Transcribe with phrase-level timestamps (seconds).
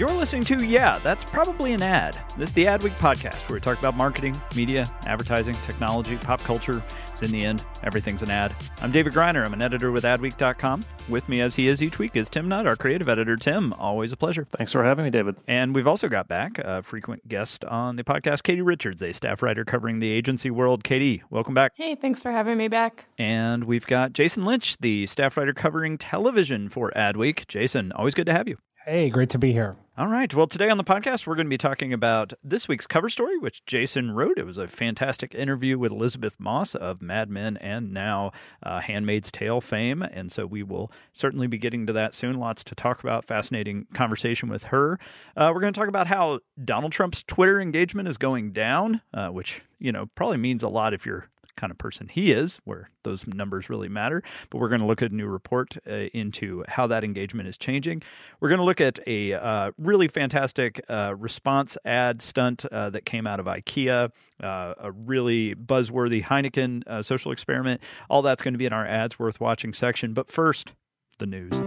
[0.00, 2.18] You're listening to Yeah, That's Probably an Ad.
[2.38, 6.82] This is the Adweek podcast where we talk about marketing, media, advertising, technology, pop culture.
[7.12, 8.56] It's in the end, everything's an ad.
[8.80, 9.44] I'm David Griner.
[9.44, 10.84] I'm an editor with adweek.com.
[11.10, 13.36] With me, as he is each week, is Tim Nudd, our creative editor.
[13.36, 14.46] Tim, always a pleasure.
[14.52, 15.36] Thanks for having me, David.
[15.46, 19.42] And we've also got back a frequent guest on the podcast, Katie Richards, a staff
[19.42, 20.82] writer covering the agency world.
[20.82, 21.72] Katie, welcome back.
[21.74, 23.08] Hey, thanks for having me back.
[23.18, 27.46] And we've got Jason Lynch, the staff writer covering television for Adweek.
[27.48, 28.56] Jason, always good to have you.
[28.90, 29.76] Hey, great to be here.
[29.96, 30.34] All right.
[30.34, 33.38] Well, today on the podcast, we're going to be talking about this week's cover story,
[33.38, 34.36] which Jason wrote.
[34.36, 38.32] It was a fantastic interview with Elisabeth Moss of Mad Men and now
[38.64, 40.02] uh, Handmaid's Tale fame.
[40.02, 42.40] And so we will certainly be getting to that soon.
[42.40, 43.24] Lots to talk about.
[43.24, 44.98] Fascinating conversation with her.
[45.36, 49.28] Uh, we're going to talk about how Donald Trump's Twitter engagement is going down, uh,
[49.28, 52.90] which, you know, probably means a lot if you're kind of person he is, where
[53.02, 54.22] those numbers really matter.
[54.50, 57.56] But we're going to look at a new report uh, into how that engagement is
[57.56, 58.02] changing.
[58.40, 63.04] We're going to look at a uh, really fantastic uh, response ad stunt uh, that
[63.04, 64.10] came out of IKEA,
[64.42, 67.82] uh, a really buzzworthy Heineken uh, social experiment.
[68.08, 70.14] All that's going to be in our ads worth watching section.
[70.14, 70.72] But first,
[71.18, 71.60] the news.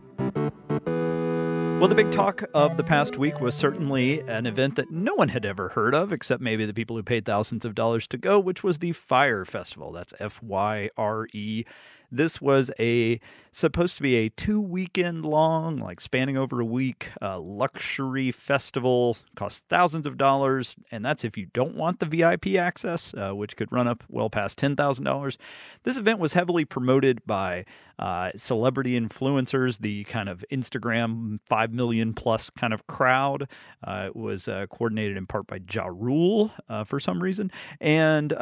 [1.83, 5.27] Well, the big talk of the past week was certainly an event that no one
[5.27, 8.39] had ever heard of, except maybe the people who paid thousands of dollars to go,
[8.39, 9.91] which was the Fyre Festival.
[9.91, 11.65] That's F Y R E.
[12.13, 13.19] This was a
[13.51, 19.17] supposed to be a two weekend long, like spanning over a week, uh, luxury festival.
[19.35, 23.57] Cost thousands of dollars, and that's if you don't want the VIP access, uh, which
[23.57, 25.39] could run up well past ten thousand dollars.
[25.85, 27.65] This event was heavily promoted by
[27.97, 33.49] uh, celebrity influencers, the kind of Instagram five million plus kind of crowd.
[33.83, 37.51] Uh, it was uh, coordinated in part by Ja Rule uh, for some reason,
[37.81, 38.33] and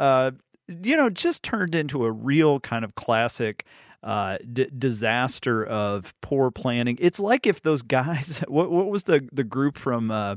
[0.68, 3.64] you know, just turned into a real kind of classic
[4.02, 6.98] uh, d- disaster of poor planning.
[7.00, 10.36] It's like if those guys, what what was the the group from uh,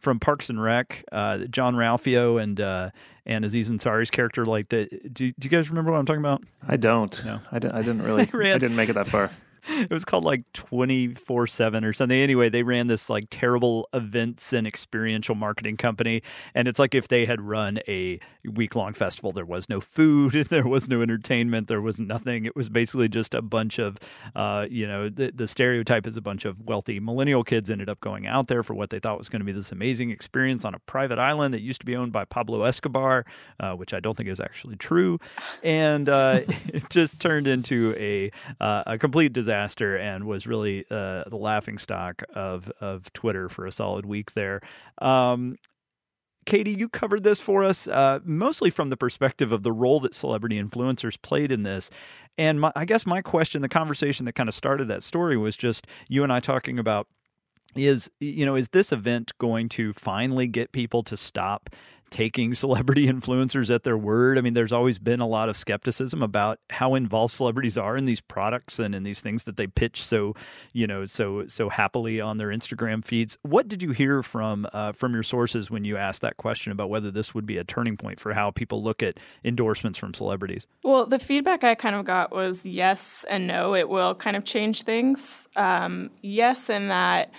[0.00, 2.90] from Parks and Rec, uh, Jean-Ralphio and uh,
[3.26, 4.44] and Aziz Ansari's character?
[4.44, 6.42] Like, the, do, do you guys remember what I'm talking about?
[6.66, 7.24] I don't.
[7.24, 8.22] No, I, didn't, I didn't really.
[8.50, 9.30] I didn't make it that far.
[9.68, 12.18] it was called like 24 7 or something.
[12.18, 16.22] Anyway, they ran this like terrible events and experiential marketing company.
[16.54, 20.32] And it's like if they had run a week long festival, there was no food,
[20.50, 22.44] there was no entertainment, there was nothing.
[22.44, 23.96] It was basically just a bunch of,
[24.34, 28.00] uh, you know, the, the stereotype is a bunch of wealthy millennial kids ended up
[28.00, 30.74] going out there for what they thought was going to be this amazing experience on
[30.74, 33.24] a private island that used to be owned by Pablo Escobar,
[33.60, 35.18] uh, which I don't think is actually true.
[35.62, 40.84] And uh, it just turned into a, uh, a complete disaster disaster and was really
[40.90, 44.60] uh, the laughing stock of of Twitter for a solid week there.
[44.98, 45.56] Um,
[46.44, 50.14] Katie, you covered this for us, uh, mostly from the perspective of the role that
[50.14, 51.90] celebrity influencers played in this.
[52.36, 55.56] And my, I guess my question, the conversation that kind of started that story, was
[55.56, 57.06] just you and I talking about
[57.76, 61.70] is you know is this event going to finally get people to stop
[62.14, 64.38] taking celebrity influencers at their word.
[64.38, 68.04] I mean, there's always been a lot of skepticism about how involved celebrities are in
[68.04, 70.34] these products and in these things that they pitch so,
[70.72, 73.36] you know, so so happily on their Instagram feeds.
[73.42, 76.88] What did you hear from uh, from your sources when you asked that question about
[76.88, 80.68] whether this would be a turning point for how people look at endorsements from celebrities?
[80.84, 83.74] Well, the feedback I kind of got was yes and no.
[83.74, 85.48] It will kind of change things.
[85.56, 87.32] Um, yes, in that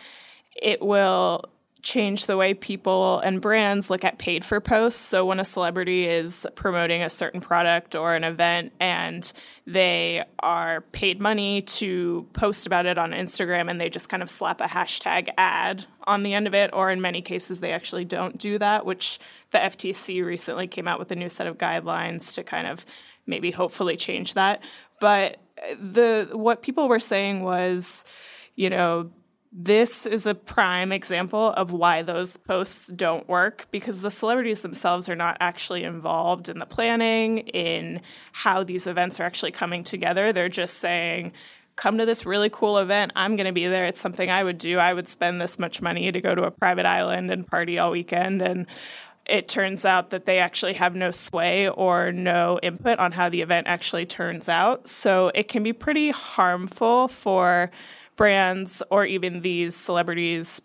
[0.62, 1.46] it will
[1.86, 5.00] change the way people and brands look at paid for posts.
[5.00, 9.32] So when a celebrity is promoting a certain product or an event and
[9.68, 14.32] they are paid money to post about it on Instagram and they just kind of
[14.32, 18.06] slap a hashtag ad on the end of it, or in many cases, they actually
[18.06, 19.20] don't do that, which
[19.52, 22.86] the FTC recently came out with a new set of guidelines to kind of
[23.28, 24.64] maybe hopefully change that.
[25.00, 25.38] But
[25.80, 28.06] the what people were saying was,
[28.56, 29.12] you know,
[29.58, 35.08] this is a prime example of why those posts don't work because the celebrities themselves
[35.08, 38.02] are not actually involved in the planning, in
[38.34, 40.34] how these events are actually coming together.
[40.34, 41.32] They're just saying,
[41.78, 43.14] come to this really cool event.
[43.16, 43.86] I'm going to be there.
[43.86, 44.78] It's something I would do.
[44.78, 47.92] I would spend this much money to go to a private island and party all
[47.92, 48.42] weekend.
[48.42, 48.68] And
[49.26, 53.42] it turns out that they actually have no sway or no input on how the
[53.42, 54.90] event actually turns out.
[54.90, 57.72] So it can be pretty harmful for
[58.16, 60.62] brands or even these celebrities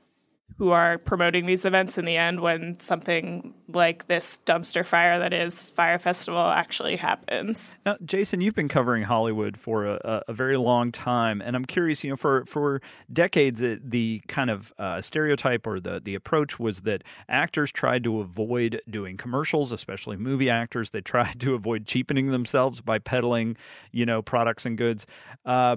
[0.61, 5.32] who are promoting these events in the end when something like this dumpster fire that
[5.32, 7.79] is Fyre Festival actually happens.
[7.87, 12.05] Now, Jason, you've been covering Hollywood for a, a very long time, and I'm curious.
[12.05, 16.58] You know, for for decades, it, the kind of uh, stereotype or the the approach
[16.58, 20.91] was that actors tried to avoid doing commercials, especially movie actors.
[20.91, 23.56] They tried to avoid cheapening themselves by peddling,
[23.93, 25.06] you know, products and goods.
[25.47, 25.76] Uh,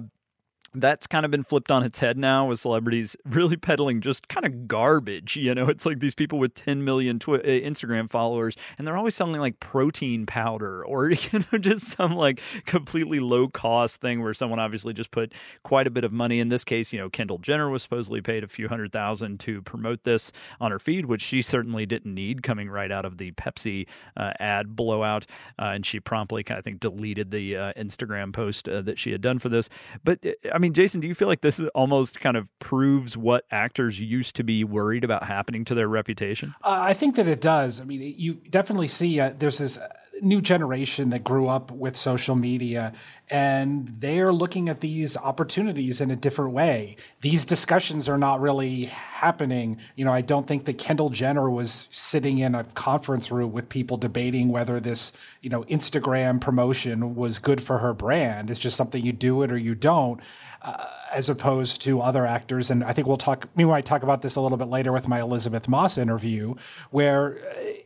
[0.74, 4.44] that's kind of been flipped on its head now with celebrities really peddling just kind
[4.44, 5.36] of garbage.
[5.36, 8.96] You know, it's like these people with 10 million twi- uh, Instagram followers, and they're
[8.96, 14.22] always selling like protein powder or, you know, just some like completely low cost thing
[14.22, 15.32] where someone obviously just put
[15.62, 16.40] quite a bit of money.
[16.40, 19.62] In this case, you know, Kendall Jenner was supposedly paid a few hundred thousand to
[19.62, 23.32] promote this on her feed, which she certainly didn't need coming right out of the
[23.32, 23.86] Pepsi
[24.16, 25.26] uh, ad blowout.
[25.58, 29.20] Uh, and she promptly, I think, deleted the uh, Instagram post uh, that she had
[29.20, 29.68] done for this.
[30.02, 33.16] But uh, I mean, mean, Jason, do you feel like this almost kind of proves
[33.16, 36.54] what actors used to be worried about happening to their reputation?
[36.64, 37.80] Uh, I think that it does.
[37.80, 39.78] I mean, you definitely see uh, there's this
[40.22, 42.92] new generation that grew up with social media
[43.30, 46.96] and they're looking at these opportunities in a different way.
[47.20, 49.78] These discussions are not really happening.
[49.96, 53.68] You know, I don't think that Kendall Jenner was sitting in a conference room with
[53.68, 58.50] people debating whether this, you know, Instagram promotion was good for her brand.
[58.50, 60.20] It's just something you do it or you don't.
[60.64, 62.70] Uh, as opposed to other actors.
[62.70, 65.06] And I think we'll talk, we might talk about this a little bit later with
[65.06, 66.54] my Elisabeth Moss interview,
[66.90, 67.38] where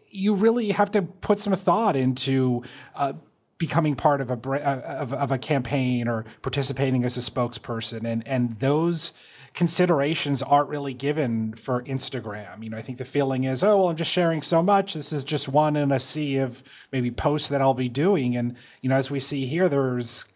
[0.08, 2.62] you really have to put some thought into
[2.94, 3.12] uh,
[3.58, 8.26] becoming part of a uh, of, of, a campaign or participating as a spokesperson, and
[8.26, 9.12] and those
[9.54, 12.62] considerations aren't really given for Instagram.
[12.62, 14.94] You know, I think the feeling is, oh, well, I'm just sharing so much.
[14.94, 18.56] This is just one in a sea of maybe posts that I'll be doing, and
[18.80, 20.26] you know, as we see here, there's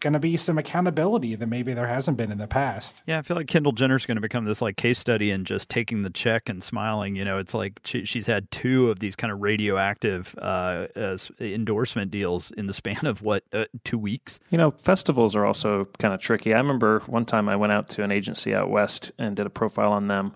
[0.00, 3.02] going to be some accountability that maybe there hasn't been in the past.
[3.06, 5.68] Yeah, I feel like Kendall Jenner's going to become this like case study and just
[5.68, 7.16] taking the check and smiling.
[7.16, 11.16] You know, it's like she, she's had two of these kind of radioactive uh, uh,
[11.40, 14.40] endorsement deals in the span of what uh, two weeks.
[14.50, 16.54] You know, festivals are also kind of tricky.
[16.54, 19.50] I remember one time I went out to an agency out west and did a
[19.50, 20.34] profile on them.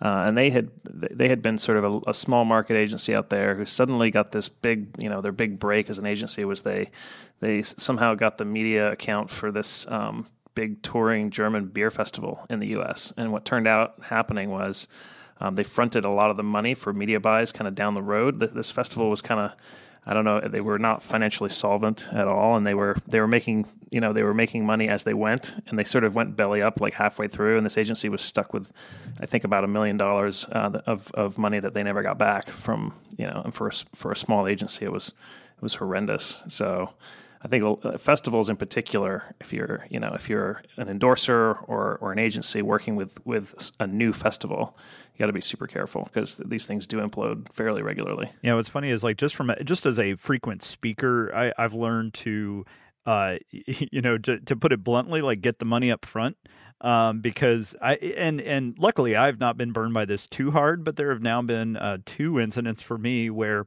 [0.00, 3.30] Uh, and they had they had been sort of a, a, small market agency out
[3.30, 6.62] there who suddenly got this big you know their big break as an agency was
[6.62, 6.90] they
[7.40, 12.60] they somehow got the media account for this um, big touring German beer festival in
[12.60, 13.12] the U.S.
[13.16, 14.86] And what turned out happening was
[15.40, 18.02] um, they fronted a lot of the money for media buys kind of down the
[18.02, 18.40] road.
[18.40, 19.52] This festival was kind of
[20.08, 20.40] I don't know.
[20.40, 24.12] They were not financially solvent at all, and they were they were making you know
[24.12, 26.94] they were making money as they went, and they sort of went belly up like
[26.94, 28.72] halfway through, and this agency was stuck with,
[29.20, 32.50] I think about a million dollars uh, of of money that they never got back
[32.50, 36.42] from you know, and for a, for a small agency, it was it was horrendous.
[36.48, 36.90] So
[37.42, 41.98] I think uh, festivals in particular, if you're you know if you're an endorser or
[42.00, 44.76] or an agency working with with a new festival,
[45.14, 48.32] you got to be super careful because these things do implode fairly regularly.
[48.42, 52.14] Yeah, what's funny is like just from just as a frequent speaker, I, I've learned
[52.14, 52.64] to.
[53.06, 56.36] Uh, you know, to, to put it bluntly, like get the money up front
[56.80, 60.96] um, because I and and luckily I've not been burned by this too hard, but
[60.96, 63.66] there have now been uh, two incidents for me where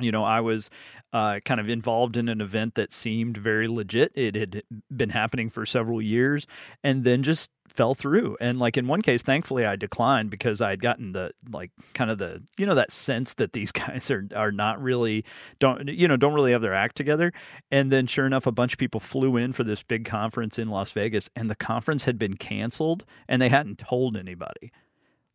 [0.00, 0.70] you know, I was
[1.12, 4.12] uh, kind of involved in an event that seemed very legit.
[4.14, 4.62] It had
[4.94, 6.46] been happening for several years,
[6.82, 8.36] and then just fell through.
[8.40, 12.10] And like in one case, thankfully, I declined because I had gotten the like kind
[12.10, 15.24] of the you know that sense that these guys are are not really
[15.58, 17.32] don't you know don't really have their act together.
[17.70, 20.68] And then sure enough, a bunch of people flew in for this big conference in
[20.68, 24.72] Las Vegas, and the conference had been canceled, and they hadn't told anybody.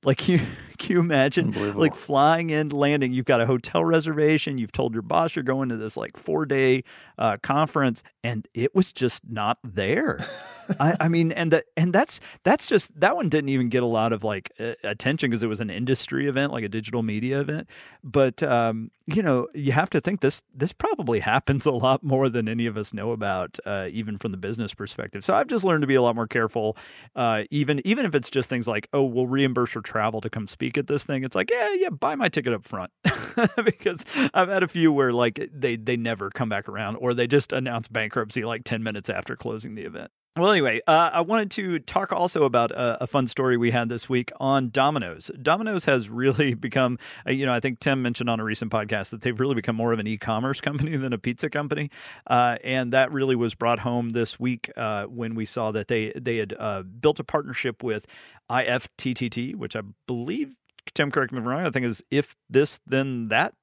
[0.03, 0.45] Like, can you,
[0.77, 3.11] can you imagine like flying in, landing?
[3.11, 4.57] You've got a hotel reservation.
[4.57, 6.83] You've told your boss you're going to this like four day
[7.17, 10.25] uh, conference, and it was just not there.
[10.79, 13.87] I, I, mean, and that and that's that's just that one didn't even get a
[13.87, 17.39] lot of like uh, attention because it was an industry event, like a digital media
[17.39, 17.69] event.
[18.03, 22.29] But um, you know, you have to think this this probably happens a lot more
[22.29, 25.23] than any of us know about, uh, even from the business perspective.
[25.23, 26.77] So I've just learned to be a lot more careful,
[27.15, 30.47] uh, even even if it's just things like, oh, we'll reimburse your travel to come
[30.47, 31.23] speak at this thing.
[31.23, 32.91] It's like, yeah, yeah, buy my ticket up front
[33.63, 34.03] because
[34.33, 37.53] I've had a few where like they they never come back around or they just
[37.53, 40.11] announce bankruptcy like ten minutes after closing the event.
[40.37, 43.89] Well, anyway, uh, I wanted to talk also about a, a, fun story we had
[43.89, 45.31] this week on Domino's.
[45.41, 49.09] Domino's has really become, uh, you know, I think Tim mentioned on a recent podcast
[49.09, 51.89] that they've really become more of an e-commerce company than a pizza company,
[52.27, 56.13] uh, and that really was brought home this week uh, when we saw that they
[56.15, 58.05] they had uh, built a partnership with
[58.51, 60.55] IFTTT, which I believe,
[60.93, 61.65] Tim, correct me if I'm wrong.
[61.65, 63.55] I think is if this then that.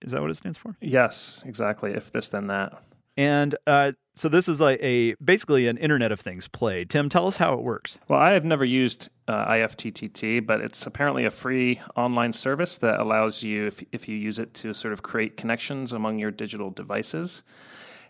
[0.00, 0.76] Is that what it stands for?
[0.80, 1.92] Yes, exactly.
[1.92, 2.82] If this then that.
[3.16, 6.84] And uh, so this is like a basically an Internet of Things play.
[6.84, 7.98] Tim, tell us how it works.
[8.08, 13.00] Well, I have never used uh, IFTTT, but it's apparently a free online service that
[13.00, 16.70] allows you, if, if you use it, to sort of create connections among your digital
[16.70, 17.42] devices.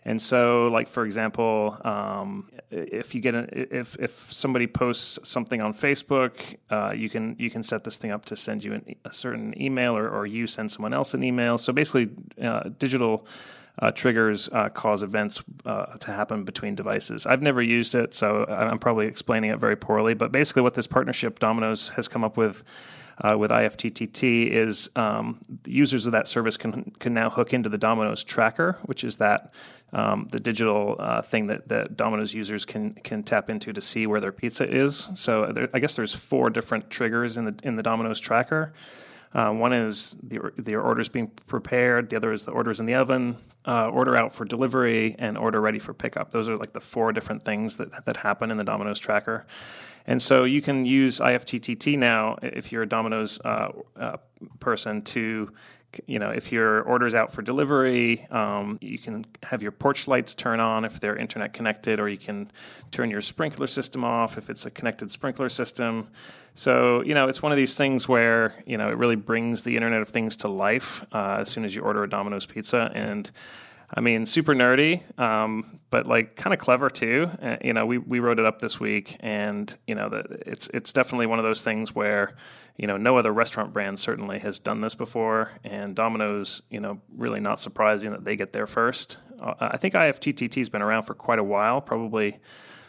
[0.05, 3.47] And so, like for example, um, if you get a,
[3.79, 8.11] if if somebody posts something on Facebook, uh, you can you can set this thing
[8.11, 11.23] up to send you an, a certain email, or, or you send someone else an
[11.23, 11.57] email.
[11.57, 12.09] So basically,
[12.41, 13.25] uh, digital
[13.79, 17.25] uh, triggers uh, cause events uh, to happen between devices.
[17.25, 20.13] I've never used it, so I'm probably explaining it very poorly.
[20.13, 22.63] But basically, what this partnership Domino's has come up with.
[23.23, 25.37] Uh, with IFTTT is um,
[25.67, 29.53] users of that service can can now hook into the Domino's tracker, which is that
[29.93, 34.07] um, the digital uh, thing that, that Domino's users can can tap into to see
[34.07, 35.07] where their pizza is.
[35.13, 38.73] So there, I guess there's four different triggers in the in the Domino's tracker.
[39.33, 42.09] Uh, one is the the orders being prepared.
[42.09, 45.59] The other is the orders in the oven, uh, order out for delivery, and order
[45.59, 46.31] ready for pickup.
[46.31, 49.45] Those are like the four different things that that happen in the Domino's tracker.
[50.05, 54.17] And so you can use IFTTT now if you're a Domino's uh, uh,
[54.59, 55.51] person to
[56.07, 60.33] you know, if your order's out for delivery, um, you can have your porch lights
[60.33, 62.51] turn on if they're internet connected, or you can
[62.91, 66.07] turn your sprinkler system off if it's a connected sprinkler system.
[66.55, 69.75] So, you know, it's one of these things where, you know, it really brings the
[69.75, 72.91] Internet of Things to life uh, as soon as you order a Domino's pizza.
[72.93, 73.29] And
[73.95, 77.29] I mean, super nerdy, um, but like kind of clever too.
[77.41, 80.67] Uh, you know, we, we wrote it up this week, and you know, the, it's
[80.73, 82.35] it's definitely one of those things where
[82.77, 86.99] you know no other restaurant brand certainly has done this before, and Domino's, you know,
[87.15, 89.17] really not surprising that they get there first.
[89.39, 92.39] Uh, I think IFTTT has been around for quite a while, probably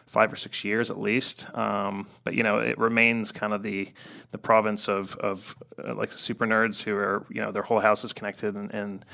[0.07, 1.53] five or six years at least.
[1.57, 3.93] Um, but you know, it remains kind of the
[4.31, 8.05] the province of of uh, like super nerds who are you know their whole house
[8.05, 8.73] is connected and.
[8.73, 9.05] and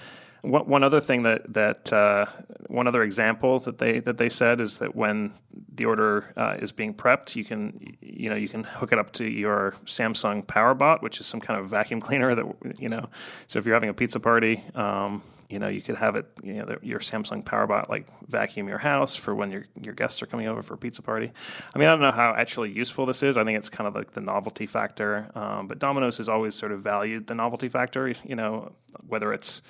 [0.42, 2.26] one, other thing that that uh,
[2.66, 5.35] one other example that they that they said is that when
[5.75, 9.12] the order uh, is being prepped, you can you know you can hook it up
[9.12, 12.44] to your Samsung PowerBot, which is some kind of vacuum cleaner that
[12.78, 13.09] you know.
[13.47, 16.54] So if you're having a pizza party, um, you know, you could have it, you
[16.54, 20.47] know, your Samsung PowerBot like vacuum your house for when your your guests are coming
[20.47, 21.32] over for a pizza party.
[21.75, 23.37] I mean, I don't know how actually useful this is.
[23.37, 25.28] I think it's kind of like the novelty factor.
[25.35, 28.14] Um, but Domino's has always sort of valued the novelty factor.
[28.25, 28.73] You know,
[29.06, 29.61] whether it's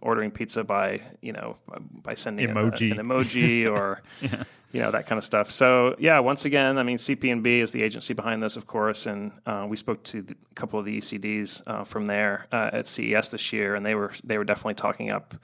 [0.00, 1.56] ordering pizza by you know
[2.02, 2.90] by sending emoji.
[2.90, 5.50] A, an emoji or yeah you know that kind of stuff.
[5.50, 9.32] So yeah, once again, I mean, CP&B is the agency behind this, of course, and
[9.46, 12.86] uh, we spoke to the, a couple of the ECDs uh, from there uh, at
[12.86, 15.34] CES this year, and they were they were definitely talking up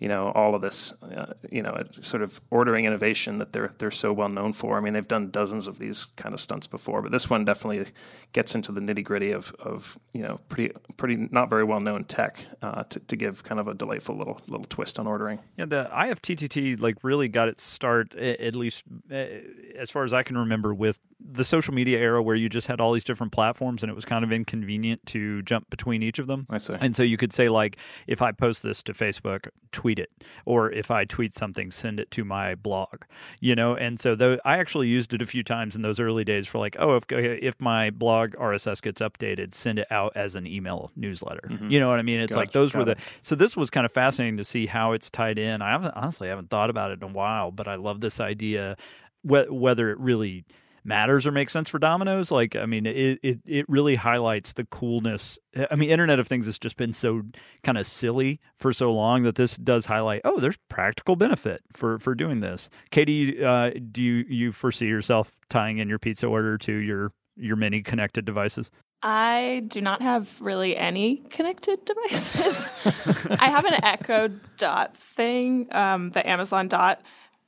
[0.00, 3.90] you know all of this uh, you know sort of ordering innovation that they're they're
[3.90, 4.78] so well known for.
[4.78, 7.92] I mean, they've done dozens of these kind of stunts before, but this one definitely
[8.32, 12.04] gets into the nitty gritty of of you know pretty pretty not very well known
[12.04, 15.38] tech uh, to, to give kind of a delightful little little twist on ordering.
[15.56, 19.26] Yeah, the IFTTT like really got its start at least uh,
[19.76, 22.80] as far as I can remember with the social media era where you just had
[22.80, 26.26] all these different platforms and it was kind of inconvenient to jump between each of
[26.26, 26.46] them.
[26.48, 26.74] I see.
[26.80, 27.76] And so you could say like
[28.06, 29.48] if I post this to Facebook,
[29.90, 30.10] tweet it,
[30.44, 33.02] or if I tweet something, send it to my blog.
[33.40, 36.24] You know, and so though I actually used it a few times in those early
[36.24, 40.34] days for like, oh, if if my blog RSS gets updated, send it out as
[40.34, 41.48] an email newsletter.
[41.48, 41.70] Mm-hmm.
[41.70, 42.20] You know what I mean?
[42.20, 44.92] It's gotcha, like those were the so this was kind of fascinating to see how
[44.92, 45.62] it's tied in.
[45.62, 48.20] I haven't honestly I haven't thought about it in a while, but I love this
[48.20, 48.76] idea
[49.22, 50.44] whether it really
[50.84, 52.30] matters or makes sense for Domino's.
[52.30, 55.38] Like, I mean, it, it, it really highlights the coolness.
[55.70, 57.22] I mean, Internet of Things has just been so
[57.62, 61.98] kind of silly for so long that this does highlight, oh, there's practical benefit for,
[61.98, 62.68] for doing this.
[62.90, 67.56] Katie, uh, do you, you foresee yourself tying in your pizza order to your, your
[67.56, 68.70] many connected devices?
[69.02, 72.72] I do not have really any connected devices.
[73.30, 77.00] I have an Echo Dot thing, um, the Amazon Dot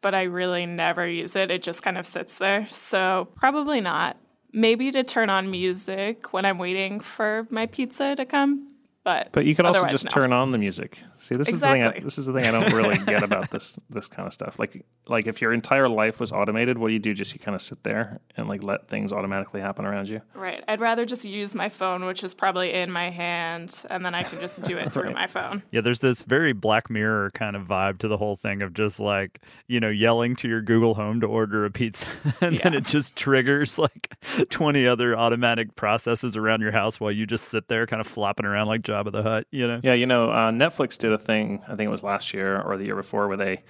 [0.03, 1.51] but I really never use it.
[1.51, 2.67] It just kind of sits there.
[2.67, 4.19] So probably not.
[4.53, 8.72] Maybe to turn on music when I'm waiting for my pizza to come.
[9.05, 10.11] But But you could also just no.
[10.11, 10.99] turn on the music.
[11.15, 11.85] See, this is the thing.
[11.85, 14.59] I, this is the thing I don't really get about this this kind of stuff.
[14.59, 17.13] Like, like if your entire life was automated, what do you do?
[17.15, 20.21] Just you kind of sit there and like let things automatically happen around you.
[20.35, 20.63] Right.
[20.69, 24.23] I'd rather just use my phone, which is probably in my hand, and then I
[24.23, 25.63] can just do it through my phone.
[25.71, 29.01] Yeah, there's this very Black Mirror kind of vibe to the whole thing of just
[29.01, 32.07] like, you know, yelling to your Google Home to order a pizza
[32.41, 34.15] and then it just triggers like
[34.51, 38.47] 20 other automatic processes around your house while you just sit there kind of flopping
[38.47, 39.81] around like Jabba the Hutt, you know?
[39.83, 41.63] Yeah, you know, uh, Netflix did a thing.
[41.67, 43.63] I think it was last year or the year before, where they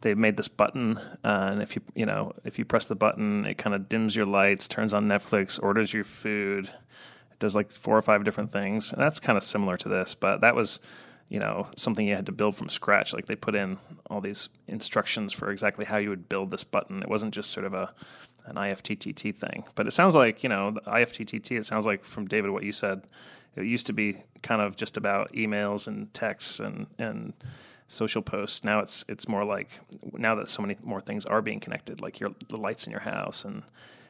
[0.00, 3.44] they made this button, uh, and if you you know if you press the button,
[3.46, 6.66] it kind of dims your lights, turns on Netflix, orders your food.
[7.32, 10.14] It does like four or five different things, and that's kind of similar to this,
[10.14, 10.78] but that was
[11.28, 13.12] you know something you had to build from scratch.
[13.12, 17.02] Like they put in all these instructions for exactly how you would build this button.
[17.02, 17.92] It wasn't just sort of a
[18.46, 21.58] an IFTTT thing, but it sounds like you know the IFTTT.
[21.58, 23.02] It sounds like from David what you said.
[23.58, 27.32] It used to be kind of just about emails and texts and and
[27.88, 28.64] social posts.
[28.64, 29.68] Now it's it's more like
[30.12, 33.00] now that so many more things are being connected, like your the lights in your
[33.00, 33.62] house and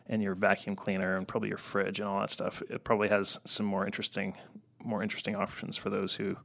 [0.09, 2.63] and your vacuum cleaner and probably your fridge and all that stuff.
[2.69, 4.35] It probably has some more interesting
[4.85, 6.37] more interesting options for those who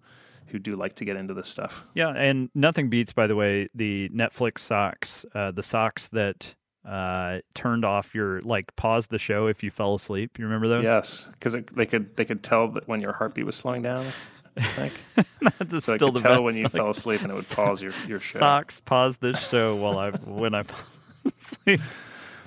[0.48, 1.84] who do like to get into this stuff.
[1.94, 7.40] Yeah, and nothing beats, by the way, the Netflix socks, uh, the socks that uh,
[7.54, 10.38] turned off your, like, pause the show if you fell asleep.
[10.38, 10.84] You remember those?
[10.84, 14.06] Yes, because they could they could tell that when your heartbeat was slowing down.
[14.58, 14.94] I think
[15.58, 15.96] That's so.
[15.96, 18.20] Still could the tell when you like, fell asleep, and it would pause your your
[18.20, 18.40] show.
[18.40, 21.82] Socks, pause this show while I, when I fall asleep.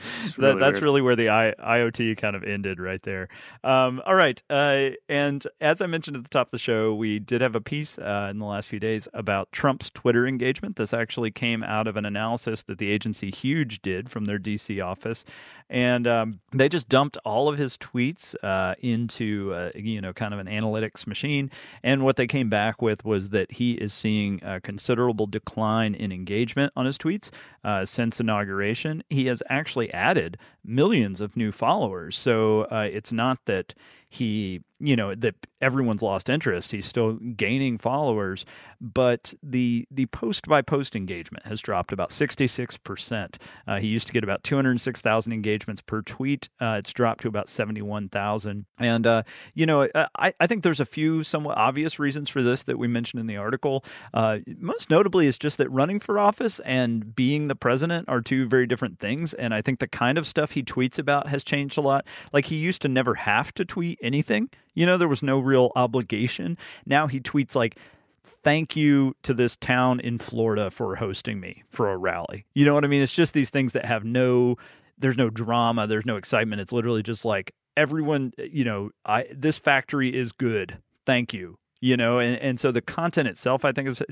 [0.37, 0.83] That, really that's weird.
[0.83, 3.29] really where the I, IoT kind of ended right there.
[3.65, 4.43] Um, all right.
[4.51, 7.61] Uh, and as I mentioned at the top of the show, we did have a
[7.61, 10.77] piece uh, in the last few days about Trump's Twitter engagement.
[10.77, 14.85] This actually came out of an analysis that the agency Huge did from their DC
[14.85, 15.25] office.
[15.69, 20.33] And um, they just dumped all of his tweets uh, into, uh, you know, kind
[20.33, 21.51] of an analytics machine.
[21.83, 26.13] And what they came back with was that he is seeing a considerable decline in
[26.13, 27.31] engagement on his tweets
[27.65, 29.03] uh, since inauguration.
[29.11, 32.17] He has actually added millions of new followers.
[32.17, 33.75] So uh, it's not that
[34.09, 36.73] he, you know, that everyone's lost interest.
[36.73, 38.45] He's still gaining followers,
[38.81, 43.39] but the the post by post engagement has dropped about sixty six percent.
[43.67, 46.49] Uh, He used to get about two hundred six thousand engagements per tweet.
[46.61, 48.67] Uh, it's dropped to about seventy one thousand.
[48.79, 49.23] And uh,
[49.55, 52.87] you know, I I think there's a few somewhat obvious reasons for this that we
[52.87, 53.85] mentioned in the article.
[54.15, 58.47] Uh, most notably, is just that running for office and being the president are two
[58.47, 59.35] very different things.
[59.35, 62.07] And I think the kind of stuff he tweets about has changed a lot.
[62.33, 64.51] Like he used to never have to tweet anything.
[64.75, 66.59] You know, there was no real obligation.
[66.85, 67.79] Now he tweets like,
[68.23, 72.47] thank you to this town in Florida for hosting me for a rally.
[72.55, 73.03] You know what I mean?
[73.03, 74.57] It's just these things that have no
[74.99, 76.61] there's no drama, there's no excitement.
[76.61, 80.79] It's literally just like everyone, you know, I this factory is good.
[81.05, 81.59] Thank you.
[81.79, 84.03] You know, and, and so the content itself, I think is.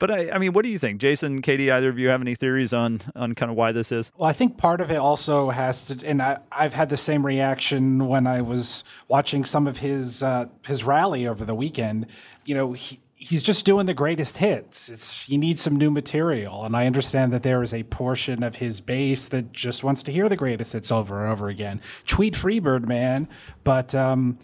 [0.00, 1.70] But I, I mean, what do you think, Jason, Katie?
[1.70, 4.10] Either of you have any theories on on kind of why this is?
[4.16, 7.24] Well, I think part of it also has to, and I, I've had the same
[7.24, 12.06] reaction when I was watching some of his uh, his rally over the weekend.
[12.44, 14.88] You know, he, he's just doing the greatest hits.
[14.88, 18.56] It's he needs some new material, and I understand that there is a portion of
[18.56, 21.80] his base that just wants to hear the greatest hits over and over again.
[22.04, 23.28] Tweet Freebird, man,
[23.62, 23.94] but.
[23.94, 24.38] Um,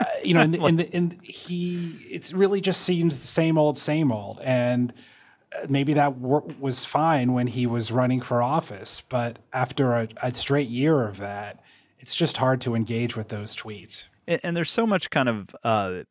[0.00, 4.12] uh, you know, in, the, in he, it's really just seems the same old, same
[4.12, 4.92] old, and
[5.54, 10.08] uh, maybe that wor- was fine when he was running for office, but after a,
[10.22, 11.60] a straight year of that,
[12.00, 14.08] it's just hard to engage with those tweets.
[14.26, 16.02] and, and there's so much kind of uh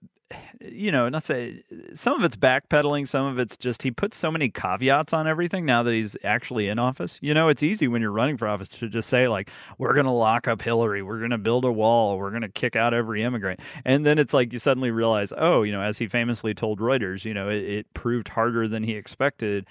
[0.59, 4.31] you know not say some of it's backpedaling some of it's just he puts so
[4.31, 7.19] many caveats on everything now that he's actually in office.
[7.21, 10.05] You know it's easy when you're running for office to just say like we're going
[10.05, 11.03] to lock up hillary.
[11.03, 12.17] We're going to build a wall.
[12.17, 13.59] We're going to kick out every immigrant.
[13.83, 17.25] And then it's like you suddenly realize oh you know as he famously told reuters
[17.25, 19.67] you know it, it proved harder than he expected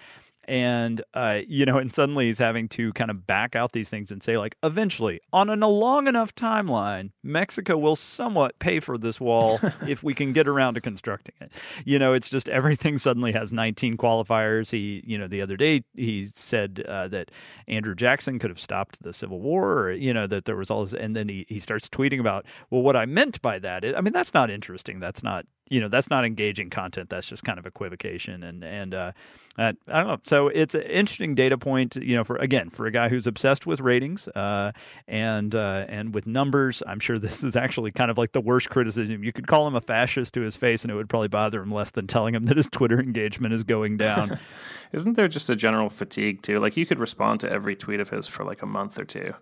[0.48, 4.10] and uh, you know, and suddenly he's having to kind of back out these things
[4.10, 8.98] and say, like, eventually, on an, a long enough timeline, Mexico will somewhat pay for
[8.98, 11.52] this wall if we can get around to constructing it.
[11.84, 14.70] You know, it's just everything suddenly has 19 qualifiers.
[14.70, 17.30] He, you know, the other day he said uh, that
[17.68, 20.84] Andrew Jackson could have stopped the Civil War, or you know, that there was all
[20.84, 23.84] this, and then he he starts tweeting about, well, what I meant by that.
[23.84, 25.00] Is, I mean, that's not interesting.
[25.00, 27.10] That's not you know that's not engaging content.
[27.10, 28.42] That's just kind of equivocation.
[28.42, 29.12] And and uh,
[29.58, 30.18] uh, I don't know.
[30.24, 33.66] So it's an interesting data point you know for again for a guy who's obsessed
[33.66, 34.72] with ratings uh,
[35.08, 38.68] and uh, and with numbers I'm sure this is actually kind of like the worst
[38.70, 39.24] criticism.
[39.24, 41.72] You could call him a fascist to his face and it would probably bother him
[41.72, 44.38] less than telling him that his Twitter engagement is going down.
[44.92, 46.60] Isn't there just a general fatigue too?
[46.60, 49.34] Like you could respond to every tweet of his for like a month or two,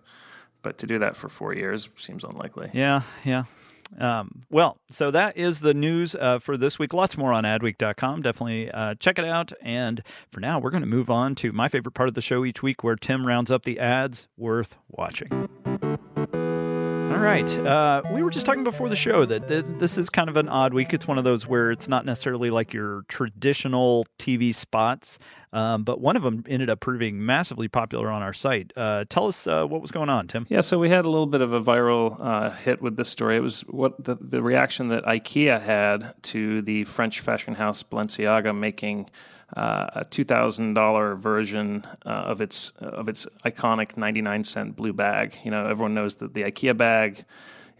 [0.61, 2.69] but to do that for four years seems unlikely.
[2.73, 3.43] yeah yeah
[3.99, 6.93] Um, well, so that is the news uh, for this week.
[6.93, 8.21] Lots more on adweek.com.
[8.21, 9.51] Definitely uh, check it out.
[9.61, 12.45] And for now, we're going to move on to my favorite part of the show
[12.45, 15.49] each week where Tim rounds up the ads worth watching.
[17.23, 17.57] Right.
[17.57, 20.49] Uh, we were just talking before the show that th- this is kind of an
[20.49, 20.93] odd week.
[20.93, 25.19] It's one of those where it's not necessarily like your traditional TV spots,
[25.53, 28.73] um, but one of them ended up proving massively popular on our site.
[28.75, 30.45] Uh, tell us uh, what was going on, Tim.
[30.49, 33.37] Yeah, so we had a little bit of a viral uh, hit with this story.
[33.37, 38.53] It was what the, the reaction that IKEA had to the French fashion house Balenciaga
[38.53, 39.09] making
[39.55, 44.75] uh, a two thousand dollar version uh, of its of its iconic ninety nine cent
[44.75, 45.37] blue bag.
[45.43, 47.25] You know, everyone knows that the IKEA bag.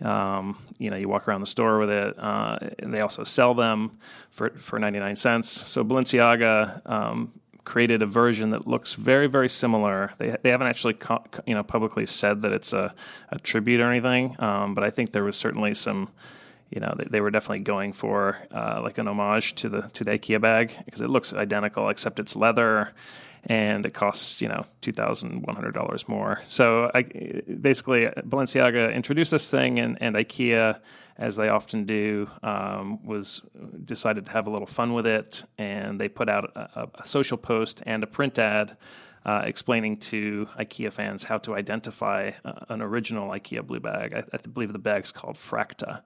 [0.02, 2.18] Um, you know, you walk around the store with it.
[2.20, 3.98] Uh, and they also sell them
[4.30, 5.50] for for ninety nine cents.
[5.50, 7.32] So Balenciaga um,
[7.64, 10.14] created a version that looks very very similar.
[10.18, 12.94] They they haven't actually co- you know publicly said that it's a,
[13.30, 16.10] a tribute or anything, um, but I think there was certainly some
[16.70, 20.04] you know, they, they were definitely going for uh, like an homage to the to
[20.04, 22.94] the IKEA bag because it looks identical except it's leather
[23.46, 26.42] and it costs you know two thousand one hundred dollars more.
[26.46, 30.80] So I, basically, Balenciaga introduced this thing, and, and IKEA,
[31.18, 33.42] as they often do, um, was
[33.84, 37.38] decided to have a little fun with it, and they put out a, a social
[37.38, 38.78] post and a print ad.
[39.26, 44.14] Uh, explaining to IKEA fans how to identify uh, an original IKEA blue bag.
[44.14, 46.02] I, I, believe the bag's called Frakta.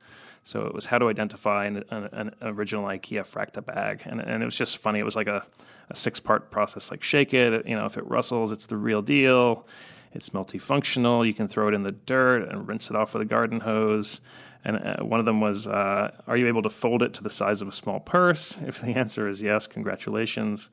[0.48, 4.42] So it was how to identify an, an, an original IKEA Frakta bag, and, and,
[4.42, 5.00] it was just funny.
[5.00, 5.46] It was like a,
[5.90, 6.90] a six part process.
[6.90, 9.68] Like shake it, you know, if it rustles, it's the real deal.
[10.14, 11.28] It's multifunctional.
[11.28, 14.22] You can throw it in the dirt and rinse it off with a garden hose.
[14.64, 17.30] And uh, one of them was, uh, are you able to fold it to the
[17.30, 18.58] size of a small purse?
[18.66, 20.70] If the answer is yes, congratulations.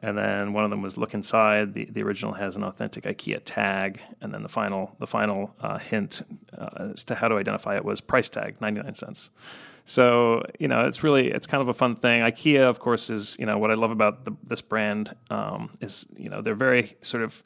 [0.00, 1.74] And then one of them was look inside.
[1.74, 5.78] The, the original has an authentic IKEA tag, and then the final the final uh,
[5.78, 6.22] hint
[6.62, 9.30] uh, as to how to identify it was price tag, ninety nine cents.
[9.84, 12.22] So you know, it's really it's kind of a fun thing.
[12.22, 16.06] IKEA, of course, is you know what I love about the, this brand um, is
[16.16, 17.42] you know they're very sort of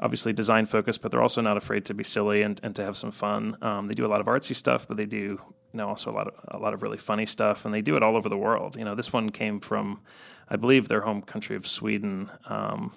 [0.00, 2.96] obviously design focused, but they're also not afraid to be silly and, and to have
[2.96, 3.56] some fun.
[3.62, 5.40] Um, they do a lot of artsy stuff, but they do
[5.72, 7.96] you know also a lot of a lot of really funny stuff, and they do
[7.96, 8.76] it all over the world.
[8.76, 10.00] You know, this one came from
[10.48, 12.30] I believe their home country of Sweden.
[12.46, 12.92] Um,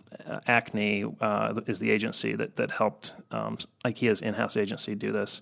[0.48, 5.42] Acne uh, is the agency that that helped um, IKEA's in-house agency do this.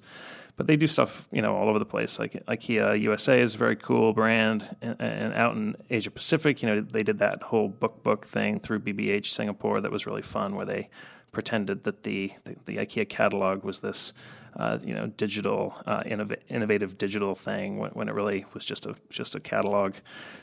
[0.58, 2.20] But they do stuff, you know, all over the place.
[2.20, 6.68] Like IKEA USA is a very cool brand, and, and out in Asia Pacific, you
[6.68, 10.56] know, they did that whole book book thing through BBH Singapore that was really fun,
[10.56, 10.90] where they
[11.32, 14.14] pretended that the, the, the IKEA catalog was this
[14.58, 18.86] uh, you know digital uh, innov- innovative digital thing when, when, it really was just
[18.86, 19.94] a just a catalog.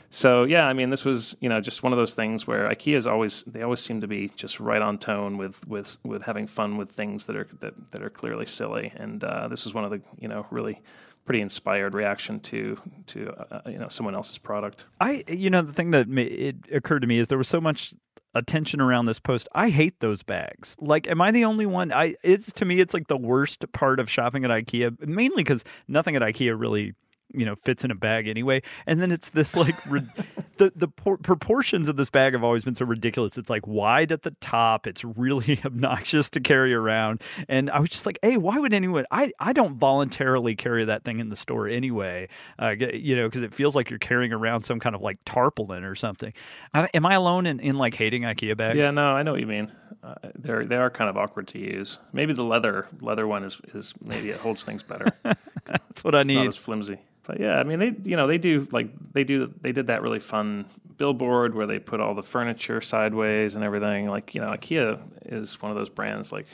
[0.09, 2.95] So yeah, I mean this was you know just one of those things where IKEA
[2.95, 6.47] is always they always seem to be just right on tone with with with having
[6.47, 9.83] fun with things that are that, that are clearly silly, and uh, this was one
[9.83, 10.81] of the you know really
[11.25, 14.85] pretty inspired reaction to to uh, you know someone else's product.
[14.99, 17.93] I you know the thing that it occurred to me is there was so much
[18.33, 19.47] attention around this post.
[19.53, 20.75] I hate those bags.
[20.79, 21.91] Like, am I the only one?
[21.91, 25.63] I it's to me, it's like the worst part of shopping at IKEA, mainly because
[25.87, 26.93] nothing at IKEA really
[27.33, 28.61] you know fits in a bag anyway.
[28.85, 30.07] And then it's this like re-
[30.57, 33.37] the the por- proportions of this bag have always been so ridiculous.
[33.37, 34.87] It's like wide at the top.
[34.87, 37.21] It's really obnoxious to carry around.
[37.47, 41.03] And i was just like hey why would anyone i i don't voluntarily carry that
[41.03, 42.27] thing in the store anyway.
[42.57, 45.83] Uh, you know because it feels like you're carrying around some kind of like tarpaulin
[45.83, 46.33] or something.
[46.73, 48.77] I, am i alone in, in like hating ikea bags?
[48.77, 49.71] Yeah no i know what you mean.
[50.01, 51.99] Uh, they're they are kind of awkward to use.
[52.13, 55.07] Maybe the leather leather one is is maybe it holds things better.
[55.65, 56.97] That's what i need not as flimsy
[57.29, 60.01] but yeah, I mean they you know they do like they do they did that
[60.01, 60.65] really fun
[60.97, 64.09] billboard where they put all the furniture sideways and everything.
[64.09, 66.47] Like you know, IKEA is one of those brands like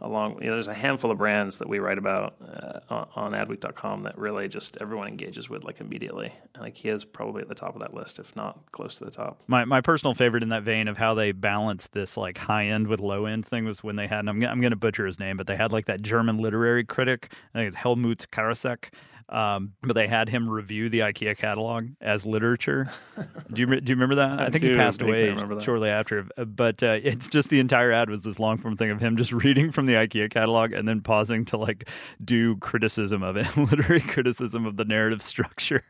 [0.00, 2.34] along you know, there's a handful of brands that we write about
[2.90, 7.42] uh, on, adweek.com that really just everyone engages with like immediately and IKEA is probably
[7.42, 10.14] at the top of that list if not close to the top my, my personal
[10.14, 13.46] favorite in that vein of how they balanced this like high end with low end
[13.46, 15.70] thing was when they had I'm, I'm going to butcher his name but they had
[15.70, 18.90] like that German literary critic I think it's Helmut Karasek
[19.28, 22.90] um, but they had him review the IKEA catalog as literature.
[23.52, 24.30] do you do you remember that?
[24.40, 26.26] I, I think do, he passed away shortly after.
[26.36, 29.32] But uh, it's just the entire ad was this long form thing of him just
[29.44, 31.88] reading from the IKEA catalog and then pausing to like
[32.24, 35.84] do criticism of it, literary criticism of the narrative structure.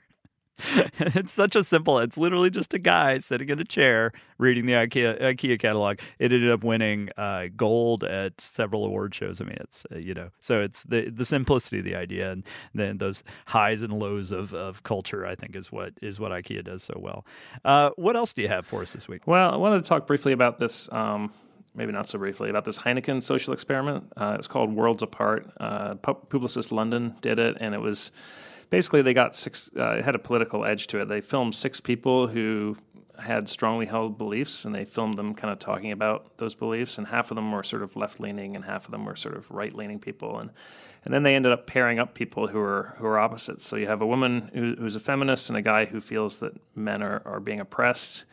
[0.98, 1.98] it's such a simple.
[1.98, 5.98] It's literally just a guy sitting in a chair reading the IKEA IKEA catalog.
[6.18, 9.40] It ended up winning uh, gold at several award shows.
[9.40, 12.44] I mean, it's uh, you know, so it's the the simplicity of the idea, and
[12.74, 15.24] then those highs and lows of, of culture.
[15.24, 17.24] I think is what is what IKEA does so well.
[17.64, 19.26] Uh, what else do you have for us this week?
[19.26, 20.88] Well, I wanted to talk briefly about this.
[20.92, 21.32] Um,
[21.74, 24.12] maybe not so briefly, about this Heineken social experiment.
[24.16, 25.48] Uh, it's called Worlds Apart.
[25.60, 28.10] Uh, Publicis London did it, and it was
[28.70, 29.70] basically they got six.
[29.76, 31.08] Uh, it had a political edge to it.
[31.08, 32.76] They filmed six people who
[33.18, 36.98] had strongly held beliefs, and they filmed them kind of talking about those beliefs.
[36.98, 39.36] And half of them were sort of left leaning, and half of them were sort
[39.36, 40.38] of right leaning people.
[40.38, 40.50] And
[41.04, 43.64] and then they ended up pairing up people who are who are opposites.
[43.64, 46.52] So you have a woman who, who's a feminist and a guy who feels that
[46.74, 48.24] men are, are being oppressed.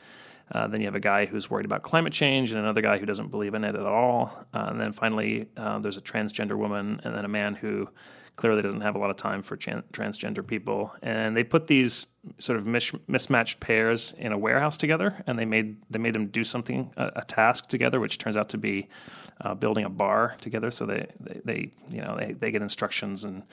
[0.51, 3.05] Uh, then you have a guy who's worried about climate change and another guy who
[3.05, 4.45] doesn't believe in it at all.
[4.53, 7.89] Uh, and then finally, uh, there's a transgender woman and then a man who
[8.35, 10.93] clearly doesn't have a lot of time for chan- transgender people.
[11.01, 12.07] And they put these
[12.39, 16.27] sort of mis- mismatched pairs in a warehouse together, and they made they made them
[16.27, 18.89] do something a, a task together, which turns out to be
[19.41, 20.71] uh, building a bar together.
[20.71, 23.43] So they, they, they you know they, they get instructions and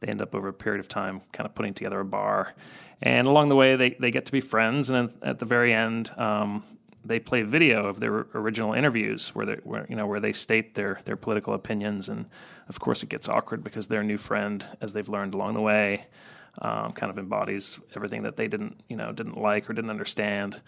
[0.00, 2.54] they end up over a period of time kind of putting together a bar.
[3.02, 4.90] And along the way, they, they get to be friends.
[4.90, 6.64] And at the very end, um,
[7.04, 10.74] they play video of their original interviews where they where you know where they state
[10.74, 12.08] their their political opinions.
[12.08, 12.26] And
[12.68, 16.06] of course it gets awkward because their new friend as they've learned along the way
[16.60, 20.60] um, kind of embodies everything that they didn't you know didn't like or didn't understand.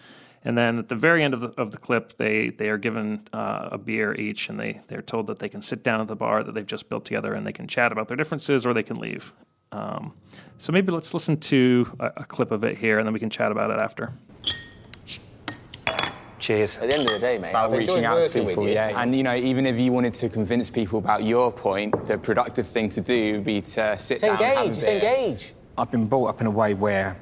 [0.45, 3.29] And then at the very end of the, of the clip they they are given
[3.33, 6.17] uh, a beer each and they they're told that they can sit down at the
[6.17, 8.83] bar that they've just built together and they can chat about their differences or they
[8.83, 9.33] can leave.
[9.71, 10.15] Um,
[10.59, 13.31] so maybe let's listen to a, a clip of it here and then we can
[13.31, 14.13] chat about it after
[16.43, 16.77] Cheers.
[16.79, 18.75] At the end of the day, mate, about I've reaching out to people, you.
[18.75, 19.01] yeah.
[19.01, 22.67] And you know, even if you wanted to convince people about your point, the productive
[22.67, 24.31] thing to do would be to sit Just down.
[24.31, 24.97] and have a engage, just beer.
[24.97, 25.55] engage.
[25.79, 27.17] I've been brought up in a way where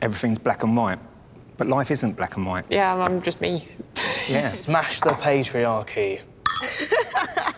[0.00, 0.98] everything's black and white,
[1.58, 2.64] but life isn't black and white.
[2.70, 3.68] Yeah, I'm just me.
[4.26, 4.48] Yeah.
[4.66, 6.22] Smash the patriarchy.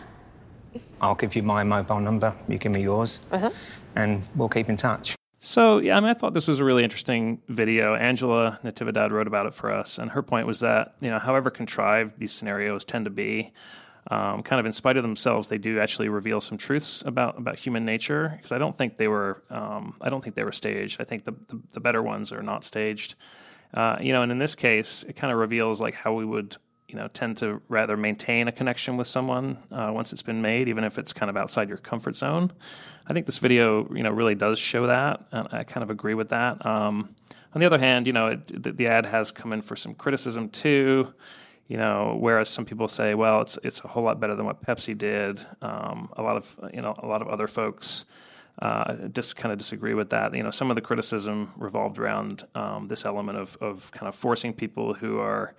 [1.01, 3.51] I'll give you my mobile number, you give me yours, uh-huh.
[3.95, 5.15] and we'll keep in touch.
[5.45, 7.97] So yeah, I mean, I thought this was a really interesting video.
[7.97, 11.51] Angela Natividad wrote about it for us, and her point was that you know, however
[11.51, 13.53] contrived these scenarios tend to be,
[14.09, 17.59] um, kind of in spite of themselves, they do actually reveal some truths about about
[17.59, 18.35] human nature.
[18.37, 21.01] Because I don't think they were, um, I don't think they were staged.
[21.01, 23.17] I think the the, the better ones are not staged.
[23.75, 26.57] Uh, you know, and in this case, it kind of reveals like how we would
[26.93, 30.69] you know tend to rather maintain a connection with someone uh, once it's been made,
[30.69, 32.53] even if it's kind of outside your comfort zone.
[33.07, 36.15] I think this video, you know, really does show that, and I kind of agree
[36.15, 36.65] with that.
[36.65, 37.17] Um,
[37.55, 39.95] on the other hand, you know, it, the, the ad has come in for some
[39.95, 41.13] criticism too.
[41.69, 44.63] You know, whereas some people say, well, it's it's a whole lot better than what
[44.63, 45.45] Pepsi did.
[45.63, 48.05] Um, a lot of you know, a lot of other folks
[48.61, 50.37] uh, just kind of disagree with that.
[50.37, 54.15] You know, some of the criticism revolved around um, this element of of kind of
[54.15, 55.55] forcing people who are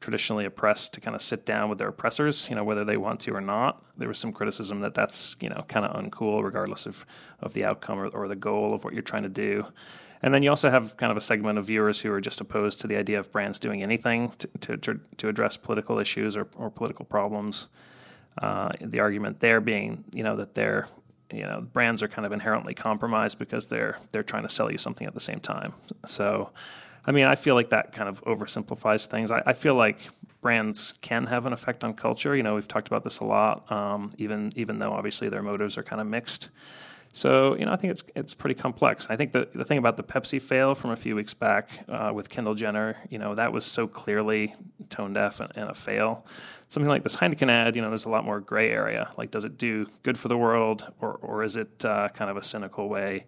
[0.00, 3.20] traditionally oppressed to kind of sit down with their oppressors, you know, whether they want
[3.20, 3.82] to or not.
[3.96, 7.04] There was some criticism that that's, you know, kind of uncool regardless of,
[7.40, 9.66] of the outcome or, or the goal of what you're trying to do.
[10.22, 12.80] And then you also have kind of a segment of viewers who are just opposed
[12.80, 16.70] to the idea of brands doing anything to, to, to, address political issues or, or
[16.70, 17.68] political problems.
[18.40, 20.88] Uh, the argument there being, you know, that they're,
[21.32, 24.78] you know, brands are kind of inherently compromised because they're they're trying to sell you
[24.78, 25.74] something at the same time.
[26.06, 26.50] So,
[27.08, 29.30] I mean, I feel like that kind of oversimplifies things.
[29.30, 29.98] I, I feel like
[30.42, 32.36] brands can have an effect on culture.
[32.36, 35.78] You know, we've talked about this a lot, um, even even though obviously their motives
[35.78, 36.50] are kind of mixed.
[37.14, 39.06] So you know, I think it's it's pretty complex.
[39.08, 42.12] I think the the thing about the Pepsi fail from a few weeks back uh,
[42.14, 44.54] with Kendall Jenner, you know, that was so clearly
[44.90, 46.26] tone deaf and, and a fail.
[46.68, 49.08] Something like this Heineken ad, you know, there's a lot more gray area.
[49.16, 52.36] Like, does it do good for the world, or or is it uh, kind of
[52.36, 53.24] a cynical way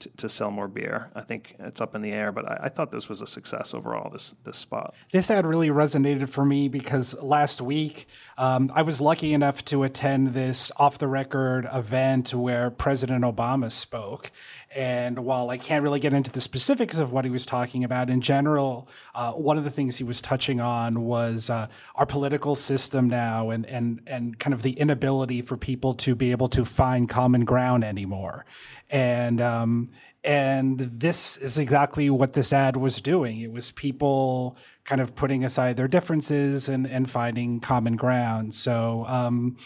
[0.00, 1.10] to, sell more beer?
[1.14, 2.32] I think it's up in the air.
[2.32, 4.10] But I, I thought this was a success overall.
[4.10, 4.94] This this spot.
[5.12, 8.06] This ad really resonated for me because last week
[8.38, 13.68] um, I was lucky enough to attend this off the record event where President Obama
[13.68, 14.30] spoke.
[14.74, 18.08] And while I can't really get into the specifics of what he was talking about,
[18.08, 22.54] in general, uh, one of the things he was touching on was uh, our political
[22.54, 26.64] system now and, and, and kind of the inability for people to be able to
[26.64, 28.46] find common ground anymore.
[28.88, 29.90] And, um,
[30.24, 33.40] and this is exactly what this ad was doing.
[33.40, 38.54] It was people kind of putting aside their differences and, and finding common ground.
[38.54, 39.56] So, um,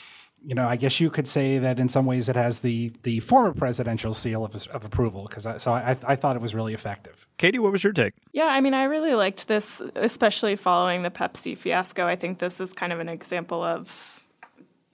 [0.44, 3.20] you know, I guess you could say that in some ways it has the the
[3.20, 5.26] former presidential seal of, of approval.
[5.28, 7.26] Because I, so I, I thought it was really effective.
[7.38, 8.14] Katie, what was your take?
[8.32, 12.06] Yeah, I mean, I really liked this, especially following the Pepsi fiasco.
[12.06, 14.26] I think this is kind of an example of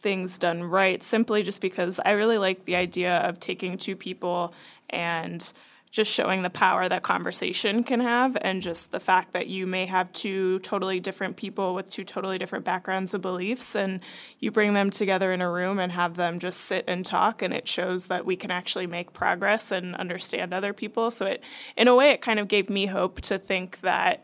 [0.01, 4.55] things done right, simply just because I really like the idea of taking two people
[4.91, 5.53] and
[5.91, 9.87] just showing the power that conversation can have and just the fact that you may
[9.87, 14.01] have two totally different people with two totally different backgrounds and beliefs and
[14.39, 17.55] you bring them together in a room and have them just sit and talk and
[17.55, 21.11] it shows that we can actually make progress and understand other people.
[21.11, 21.43] So it
[21.77, 24.23] in a way it kind of gave me hope to think that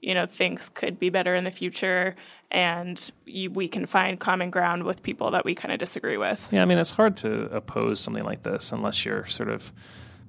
[0.00, 2.14] you know things could be better in the future
[2.52, 6.48] and you, we can find common ground with people that we kind of disagree with.
[6.50, 9.72] Yeah, I mean, it's hard to oppose something like this unless you're sort of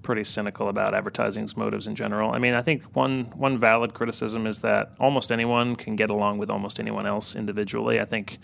[0.01, 2.31] pretty cynical about advertising's motives in general.
[2.31, 6.37] I mean, I think one one valid criticism is that almost anyone can get along
[6.37, 7.99] with almost anyone else individually.
[7.99, 8.39] I think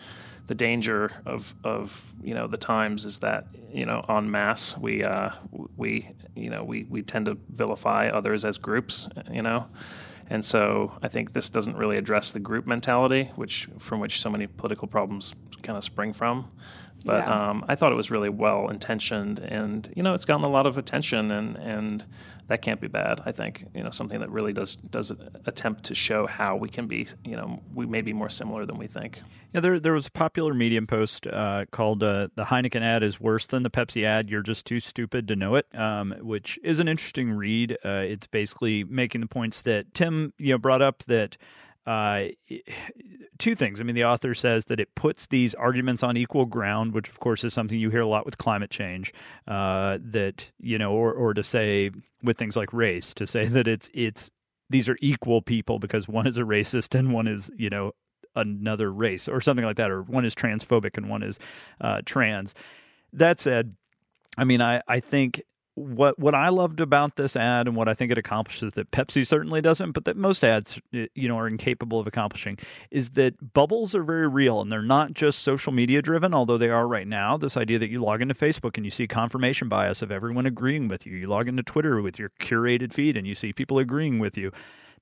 [0.47, 5.03] the danger of of you know the times is that you know en masse we
[5.03, 5.31] uh,
[5.75, 9.09] we you know we we tend to vilify others as groups.
[9.31, 9.67] You know.
[10.29, 14.29] And so I think this doesn't really address the group mentality, which from which so
[14.29, 16.51] many political problems kind of spring from.
[17.05, 17.49] But Yeah.
[17.49, 20.65] um, I thought it was really well intentioned, and you know, it's gotten a lot
[20.65, 22.05] of attention, and and
[22.47, 23.21] that can't be bad.
[23.25, 25.11] I think you know something that really does does
[25.45, 28.77] attempt to show how we can be, you know, we may be more similar than
[28.77, 29.21] we think.
[29.53, 33.19] Yeah, there there was a popular Medium post uh, called uh, "The Heineken ad is
[33.19, 34.29] worse than the Pepsi ad.
[34.29, 37.73] You're just too stupid to know it," um, which is an interesting read.
[37.85, 41.37] Uh, it's basically making the points that Tim you know brought up that.
[41.87, 42.27] Uh,
[43.39, 43.79] two things.
[43.79, 47.19] I mean, the author says that it puts these arguments on equal ground, which of
[47.19, 49.13] course is something you hear a lot with climate change.
[49.47, 51.89] Uh, that you know, or or to say
[52.21, 54.29] with things like race, to say that it's it's
[54.69, 57.93] these are equal people because one is a racist and one is you know
[58.35, 61.39] another race or something like that, or one is transphobic and one is
[61.81, 62.53] uh, trans.
[63.13, 63.75] That said,
[64.37, 65.41] I mean, I, I think
[65.77, 69.25] what what I loved about this ad and what I think it accomplishes that Pepsi
[69.25, 72.57] certainly doesn't, but that most ads you know are incapable of accomplishing
[72.89, 76.69] is that bubbles are very real and they're not just social media driven, although they
[76.69, 77.37] are right now.
[77.37, 80.87] This idea that you log into Facebook and you see confirmation bias of everyone agreeing
[80.87, 81.15] with you.
[81.15, 84.51] You log into Twitter with your curated feed and you see people agreeing with you.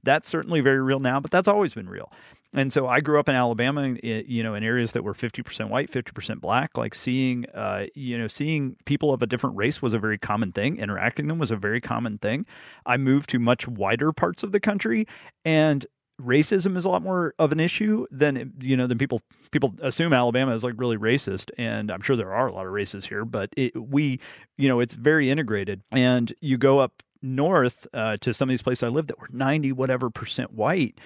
[0.03, 2.11] That's certainly very real now, but that's always been real.
[2.55, 5.91] And so I grew up in Alabama, you know, in areas that were 50% white,
[5.91, 6.77] 50% black.
[6.77, 10.53] Like seeing, uh, you know, seeing people of a different race was a very common
[10.53, 10.77] thing.
[10.77, 12.45] Interacting them was a very common thing.
[12.85, 15.05] I moved to much wider parts of the country,
[15.43, 15.85] and
[16.21, 20.13] racism is a lot more of an issue than you know than people people assume
[20.13, 23.25] Alabama is like really racist, and I'm sure there are a lot of races here,
[23.25, 24.21] but it, we,
[24.57, 25.81] you know, it's very integrated.
[25.91, 29.29] And you go up north uh, to some of these places I lived that were
[29.31, 30.97] 90 whatever percent white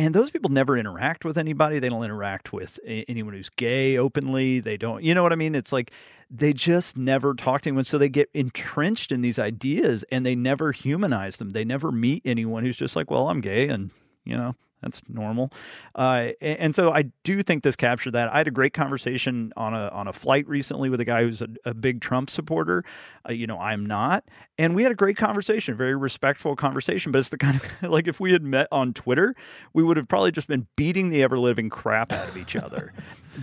[0.00, 1.78] and those people never interact with anybody.
[1.78, 4.60] They don't interact with a- anyone who's gay openly.
[4.60, 5.54] They don't you know what i mean?
[5.54, 5.92] It's like
[6.30, 7.84] they just never talk to anyone.
[7.84, 11.50] So they get entrenched in these ideas and they never humanize them.
[11.50, 13.90] They never meet anyone who's just like well i'm gay and
[14.24, 15.52] you know that's normal.
[15.94, 18.32] Uh, and so i do think this captured that.
[18.32, 21.42] I had a great conversation on a on a flight recently with a guy who's
[21.42, 22.84] a, a big trump supporter.
[23.28, 24.24] Uh, you know i'm not.
[24.58, 28.06] And we had a great conversation very respectful conversation but it's the kind of like
[28.08, 29.34] if we had met on twitter
[29.72, 32.92] we would have probably just been beating the ever living crap out of each other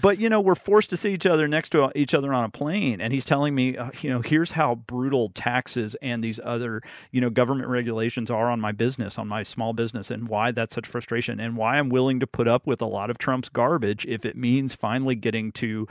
[0.02, 2.50] but you know we're forced to see each other next to each other on a
[2.50, 3.02] plane.
[3.02, 7.22] And he's telling me uh, you know here's how brutal taxes and these other you
[7.22, 10.88] know government regulations are on my business on my small business and why that's such
[10.88, 14.26] frustration and why i'm willing to put up with a lot of trump's garbage if
[14.26, 15.88] it means finally getting to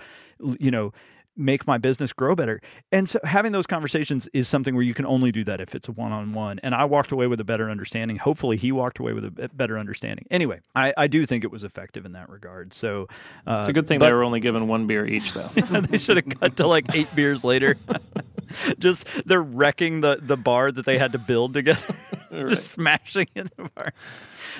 [0.58, 0.92] you know
[1.36, 2.60] make my business grow better.
[2.90, 5.88] And so having those conversations is something where you can only do that if it's
[5.88, 6.60] a one-on-one.
[6.62, 8.16] And I walked away with a better understanding.
[8.16, 10.26] Hopefully he walked away with a better understanding.
[10.30, 12.72] Anyway, I, I do think it was effective in that regard.
[12.72, 13.08] So
[13.46, 15.48] uh, It's a good thing but- they were only given one beer each, though.
[15.54, 17.76] they should have cut to like eight beers later.
[18.78, 21.94] Just they're wrecking the, the bar that they had to build together.
[22.30, 23.92] Just smashing it in the bar.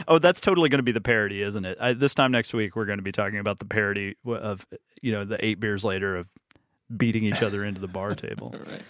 [0.09, 1.79] Oh, that's totally going to be the parody, isn't it?
[1.81, 4.67] I, this time next week, we're going to be talking about the parody of
[5.03, 6.29] you know the eight beers later of
[6.95, 8.55] beating each other into the bar table.
[8.67, 8.83] right.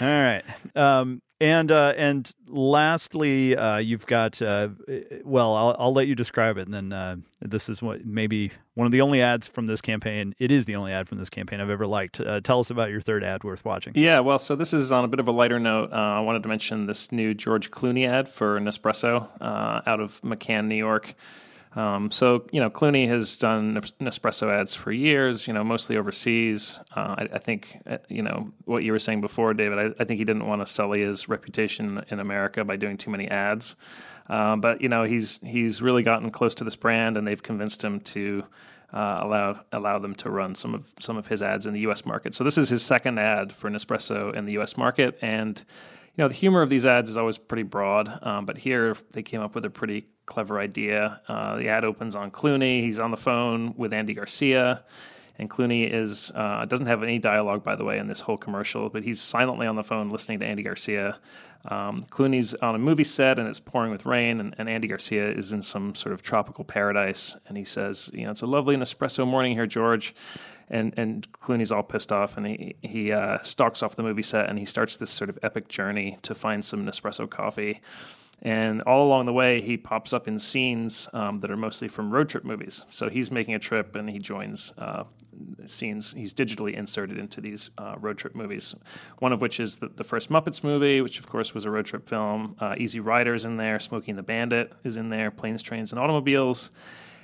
[0.00, 0.44] All right.
[0.76, 4.68] Um, and uh, and lastly, uh, you've got uh,
[5.24, 8.84] well, I'll, I'll let you describe it, and then uh, this is what maybe one
[8.84, 10.34] of the only ads from this campaign.
[10.38, 12.20] It is the only ad from this campaign I've ever liked.
[12.20, 13.94] Uh, tell us about your third ad worth watching.
[13.96, 15.92] Yeah, well, so this is on a bit of a lighter note.
[15.92, 20.20] Uh, I wanted to mention this new George Clooney ad for Nespresso uh, out of
[20.20, 21.14] McCann, New York.
[21.76, 26.80] Um, so, you know, Clooney has done Nespresso ads for years, you know, mostly overseas.
[26.96, 30.04] Uh, I, I think, uh, you know, what you were saying before, David, I, I
[30.04, 33.76] think he didn't want to sully his reputation in America by doing too many ads.
[34.28, 37.82] Uh, but, you know, he's he's really gotten close to this brand and they've convinced
[37.82, 38.44] him to
[38.92, 42.04] uh, allow allow them to run some of some of his ads in the U.S.
[42.04, 42.34] market.
[42.34, 44.76] So this is his second ad for Nespresso in the U.S.
[44.76, 45.62] market, and
[46.20, 49.22] you know the humor of these ads is always pretty broad, um, but here they
[49.22, 51.18] came up with a pretty clever idea.
[51.26, 54.84] Uh, the ad opens on Clooney; he's on the phone with Andy Garcia.
[55.38, 58.90] And Clooney is uh, doesn't have any dialogue, by the way, in this whole commercial,
[58.90, 61.18] but he's silently on the phone listening to Andy Garcia.
[61.64, 65.32] Um, Clooney's on a movie set and it's pouring with rain, and, and Andy Garcia
[65.32, 68.76] is in some sort of tropical paradise, and he says, "You know, it's a lovely
[68.76, 70.14] Nespresso morning here, George."
[70.70, 74.48] And and Clooney's all pissed off, and he he uh, stalks off the movie set,
[74.48, 77.80] and he starts this sort of epic journey to find some Nespresso coffee.
[78.42, 82.10] And all along the way, he pops up in scenes um, that are mostly from
[82.10, 82.86] road trip movies.
[82.90, 85.04] So he's making a trip and he joins uh,
[85.66, 88.74] scenes he's digitally inserted into these uh, road trip movies.
[89.18, 91.86] One of which is the, the, first Muppets movie, which of course was a road
[91.86, 92.56] trip film.
[92.58, 96.00] Uh, Easy Riders in there, Smokey and the Bandit is in there, Planes, Trains, and
[96.00, 96.70] Automobiles.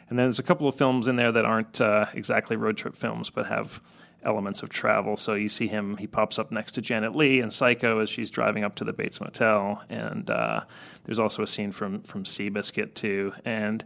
[0.09, 2.97] And then there's a couple of films in there that aren't uh, exactly road trip
[2.97, 3.81] films, but have
[4.23, 5.17] elements of travel.
[5.17, 8.31] So you see him, he pops up next to Janet Leigh in Psycho as she's
[8.31, 9.83] driving up to the Bates Motel.
[9.89, 10.63] And uh,
[11.05, 13.33] there's also a scene from, from Seabiscuit, too.
[13.45, 13.85] And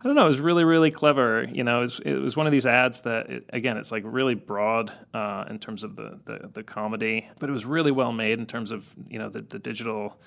[0.00, 1.46] I don't know, it was really, really clever.
[1.52, 4.02] You know, it was, it was one of these ads that, it, again, it's like
[4.06, 8.12] really broad uh, in terms of the, the, the, comedy, but it was really well
[8.12, 10.18] made in terms of, you know, the, the digital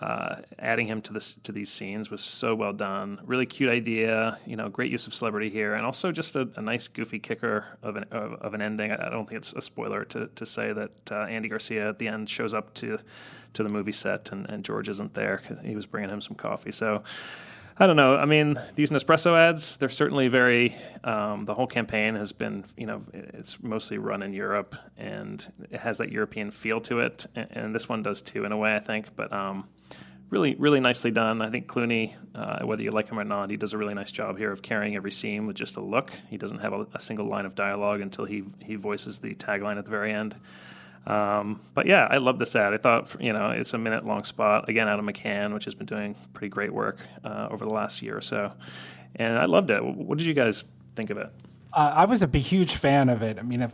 [0.00, 3.20] uh, adding him to this to these scenes was so well done.
[3.24, 6.62] Really cute idea, you know, great use of celebrity here, and also just a, a
[6.62, 8.90] nice goofy kicker of an of, of, an ending.
[8.90, 12.08] I don't think it's a spoiler to to say that uh, Andy Garcia at the
[12.08, 12.98] end shows up to
[13.54, 15.42] to the movie set, and, and George isn't there.
[15.62, 17.02] He was bringing him some coffee, so.
[17.76, 18.16] I don't know.
[18.16, 22.86] I mean, these Nespresso ads, they're certainly very, um, the whole campaign has been, you
[22.86, 27.26] know, it's mostly run in Europe and it has that European feel to it.
[27.34, 29.16] And, and this one does too, in a way, I think.
[29.16, 29.68] But um,
[30.30, 31.42] really, really nicely done.
[31.42, 34.12] I think Clooney, uh, whether you like him or not, he does a really nice
[34.12, 36.12] job here of carrying every scene with just a look.
[36.28, 39.78] He doesn't have a, a single line of dialogue until he he voices the tagline
[39.78, 40.36] at the very end.
[41.06, 42.72] Um, but yeah, I love this ad.
[42.72, 45.74] I thought you know it's a minute long spot again out of McCann, which has
[45.74, 48.52] been doing pretty great work uh, over the last year or so,
[49.16, 49.84] and I loved it.
[49.84, 50.64] What did you guys
[50.96, 51.30] think of it?
[51.74, 53.38] Uh, I was a huge fan of it.
[53.38, 53.72] I mean, it,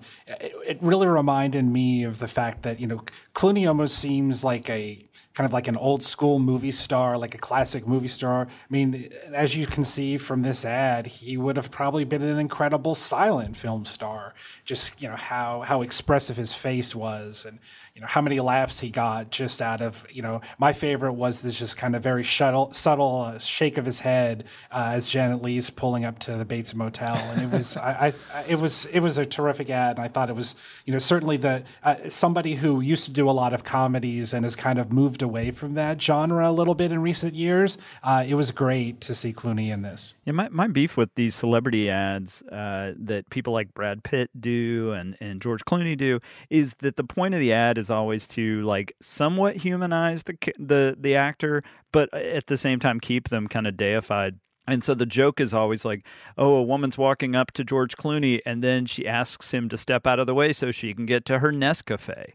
[0.70, 3.02] it really reminded me of the fact that you know
[3.34, 5.04] Clooney almost seems like a
[5.34, 8.42] kind of like an old school movie star, like a classic movie star.
[8.42, 12.38] I mean, as you can see from this ad, he would have probably been an
[12.38, 14.34] incredible silent film star.
[14.64, 17.58] Just you know how how expressive his face was, and
[17.94, 20.40] you know how many laughs he got just out of you know.
[20.58, 24.44] My favorite was this just kind of very subtle subtle uh, shake of his head
[24.70, 28.42] uh, as Janet Leigh's pulling up to the Bates Motel, and it was I, I,
[28.42, 30.54] it was it was a terrific ad, and I thought it was
[30.84, 34.44] you know certainly the uh, somebody who used to do a lot of comedies and
[34.44, 37.78] has kind of moved away from that genre a little bit in recent years.
[38.02, 40.14] Uh, it was great to see Clooney in this.
[40.24, 44.92] Yeah, my, my beef with these celebrity ads uh, that people like Brad Pitt do
[44.92, 48.62] and, and George Clooney do is that the point of the ad is always to
[48.62, 53.66] like somewhat humanize the the the actor, but at the same time keep them kind
[53.66, 54.38] of deified
[54.70, 56.06] and so the joke is always like,
[56.36, 60.06] oh, a woman's walking up to George Clooney and then she asks him to step
[60.06, 62.34] out of the way so she can get to her Nescafe.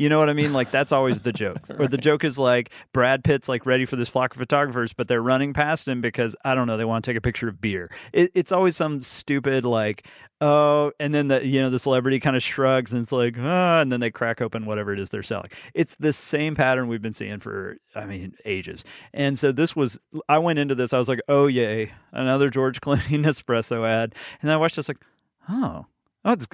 [0.00, 0.54] You know what I mean?
[0.54, 1.58] Like that's always the joke.
[1.68, 1.80] right.
[1.80, 5.08] Or the joke is like Brad Pitt's like ready for this flock of photographers, but
[5.08, 7.60] they're running past him because I don't know they want to take a picture of
[7.60, 7.90] beer.
[8.10, 10.06] It, it's always some stupid like
[10.40, 13.82] oh, and then the you know the celebrity kind of shrugs and it's like ah,
[13.82, 15.50] and then they crack open whatever it is they're selling.
[15.74, 18.86] It's the same pattern we've been seeing for I mean ages.
[19.12, 19.98] And so this was
[20.30, 24.48] I went into this I was like oh yay another George Clooney Nespresso ad, and
[24.48, 25.04] then I watched this like
[25.50, 25.84] oh
[26.24, 26.48] oh it's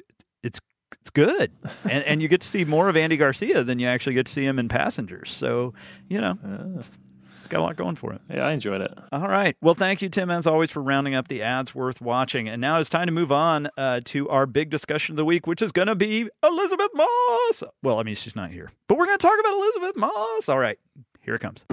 [1.06, 1.52] it's good,
[1.84, 4.32] and and you get to see more of Andy Garcia than you actually get to
[4.32, 5.30] see him in Passengers.
[5.30, 5.72] So
[6.08, 6.36] you know.
[6.76, 6.90] It's,
[7.38, 8.20] it's got a lot going for it.
[8.28, 8.92] Yeah, I enjoyed it.
[9.12, 9.56] All right.
[9.62, 12.48] Well, thank you, Tim, as always, for rounding up the ads worth watching.
[12.48, 15.46] And now it's time to move on uh, to our big discussion of the week,
[15.46, 17.62] which is going to be Elisabeth Moss.
[17.84, 20.48] Well, I mean, she's not here, but we're going to talk about Elisabeth Moss.
[20.48, 20.80] All right,
[21.22, 21.64] here it comes.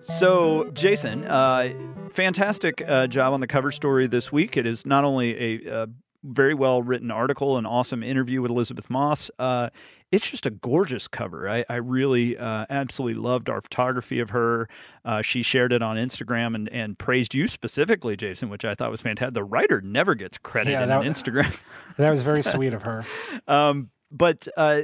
[0.00, 1.74] So, Jason, uh,
[2.08, 4.56] fantastic uh, job on the cover story this week.
[4.56, 5.86] It is not only a, uh,
[6.22, 9.30] very well written article, an awesome interview with Elisabeth Moss.
[9.38, 9.70] Uh,
[10.10, 11.48] it's just a gorgeous cover.
[11.48, 14.68] I, I really uh, absolutely loved our photography of her.
[15.04, 18.90] Uh, she shared it on Instagram and, and praised you specifically, Jason, which I thought
[18.90, 19.34] was fantastic.
[19.34, 21.58] The writer never gets credit yeah, on Instagram.
[21.96, 23.04] That was very sweet of her.
[23.48, 24.82] Um, but uh,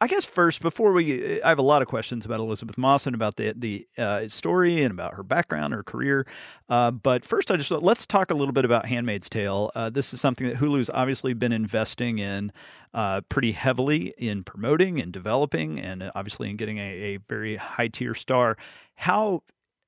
[0.00, 3.16] I guess first, before we, I have a lot of questions about Elisabeth Moss and
[3.16, 6.24] about the the uh, story and about her background, her career.
[6.68, 9.72] Uh, but first, I just let's talk a little bit about *Handmaid's Tale*.
[9.74, 12.52] Uh, this is something that Hulu's obviously been investing in
[12.94, 17.88] uh, pretty heavily in promoting and developing, and obviously in getting a, a very high
[17.88, 18.56] tier star.
[18.94, 19.42] How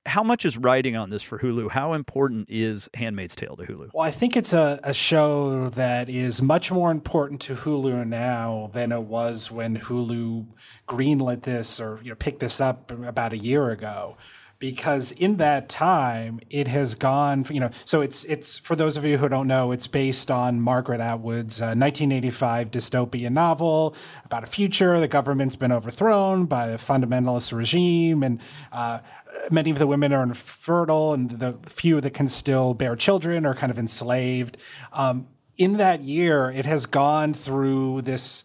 [0.07, 1.71] how much is writing on this for Hulu?
[1.71, 3.91] How important is Handmaid's Tale to Hulu?
[3.93, 8.71] Well, I think it's a, a show that is much more important to Hulu now
[8.73, 10.47] than it was when Hulu
[10.89, 14.17] greenlit this or you know picked this up about a year ago
[14.61, 19.05] because in that time it has gone you know so it's it's for those of
[19.05, 24.47] you who don't know it's based on margaret atwood's uh, 1985 dystopian novel about a
[24.47, 28.39] future the government's been overthrown by a fundamentalist regime and
[28.71, 29.01] uh,
[29.51, 33.55] many of the women are infertile and the few that can still bear children are
[33.55, 34.57] kind of enslaved.
[34.93, 38.45] Um, in that year it has gone through this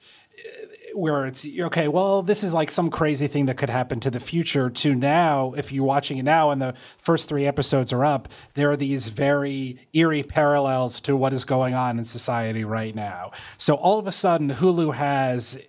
[0.93, 4.19] where it's okay well this is like some crazy thing that could happen to the
[4.19, 5.53] future to now.
[5.57, 9.09] If you're watching it now and the first three episodes are up there are these
[9.09, 13.31] very eerie parallels to what is going on in society right now.
[13.57, 15.59] So all of a sudden hulu has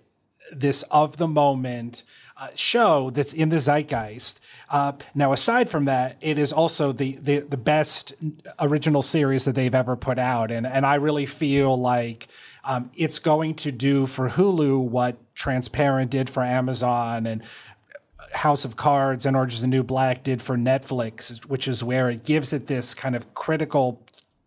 [0.51, 2.03] this of the moment
[2.39, 4.39] uh, show that's in the zeitgeist.
[4.69, 8.13] Uh, now, aside from that, it is also the, the the best
[8.59, 12.27] original series that they've ever put out, and and I really feel like
[12.63, 17.41] um, it's going to do for Hulu what Transparent did for Amazon and
[18.33, 22.09] House of Cards and Orange is the New Black did for Netflix, which is where
[22.09, 24.03] it gives it this kind of critical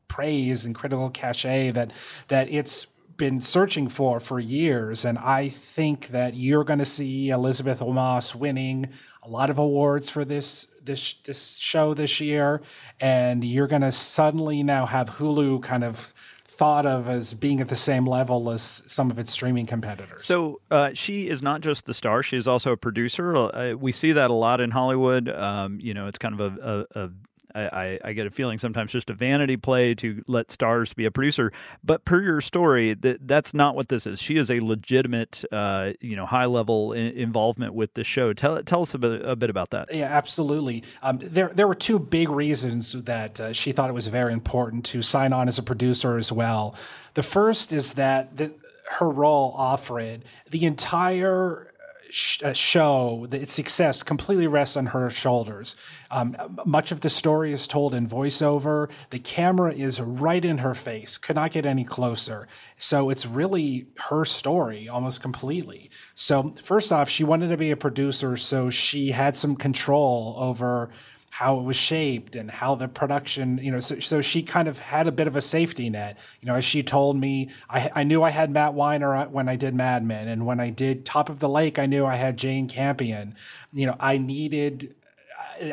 [0.07, 1.93] praise and critical cachet that
[2.28, 2.88] that it's
[3.20, 5.04] been searching for for years.
[5.04, 8.88] And I think that you're going to see Elisabeth Moss winning
[9.22, 12.62] a lot of awards for this this this show this year,
[12.98, 16.14] and you're going to suddenly now have Hulu kind of
[16.46, 20.24] thought of as being at the same level as some of its streaming competitors.
[20.24, 23.36] So uh, she is not just the star; she is also a producer.
[23.36, 25.28] Uh, we see that a lot in Hollywood.
[25.28, 27.10] Um, you know, it's kind of a, a, a
[27.55, 31.11] I, I, get a feeling sometimes just a vanity play to let stars be a
[31.11, 31.53] producer.
[31.82, 34.20] But per your story, that that's not what this is.
[34.20, 38.32] She is a legitimate, uh, you know, high level in, involvement with the show.
[38.32, 39.92] Tell tell us a bit, a bit about that.
[39.92, 40.84] Yeah, absolutely.
[41.03, 44.84] Um, there there were two big reasons that uh, she thought it was very important
[44.86, 46.74] to sign on as a producer as well.
[47.14, 48.53] The first is that the,
[48.98, 51.69] her role offered the entire
[52.11, 55.76] sh- uh, show, its success completely rests on her shoulders.
[56.11, 58.90] Um, much of the story is told in voiceover.
[59.11, 62.48] The camera is right in her face, could not get any closer.
[62.76, 65.90] So it's really her story almost completely.
[66.14, 70.90] So, first off, she wanted to be a producer, so she had some control over
[71.30, 74.80] how it was shaped and how the production, you know, so, so she kind of
[74.80, 76.18] had a bit of a safety net.
[76.40, 79.54] You know, as she told me, I, I knew I had Matt Weiner when I
[79.56, 80.26] did Mad Men.
[80.26, 83.36] And when I did Top of the Lake, I knew I had Jane Campion.
[83.72, 84.94] You know, I needed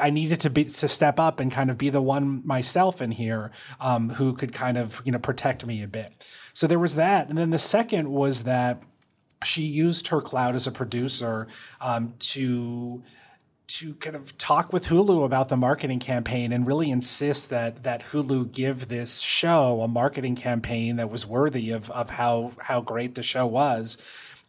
[0.02, 3.12] I needed to be to step up and kind of be the one myself in
[3.12, 6.28] here um, who could kind of you know protect me a bit.
[6.54, 8.82] So there was that, and then the second was that
[9.44, 11.48] she used her cloud as a producer
[11.80, 13.04] um, to
[13.68, 18.08] to kind of talk with Hulu about the marketing campaign and really insist that that
[18.12, 23.16] Hulu give this show a marketing campaign that was worthy of of how how great
[23.16, 23.98] the show was.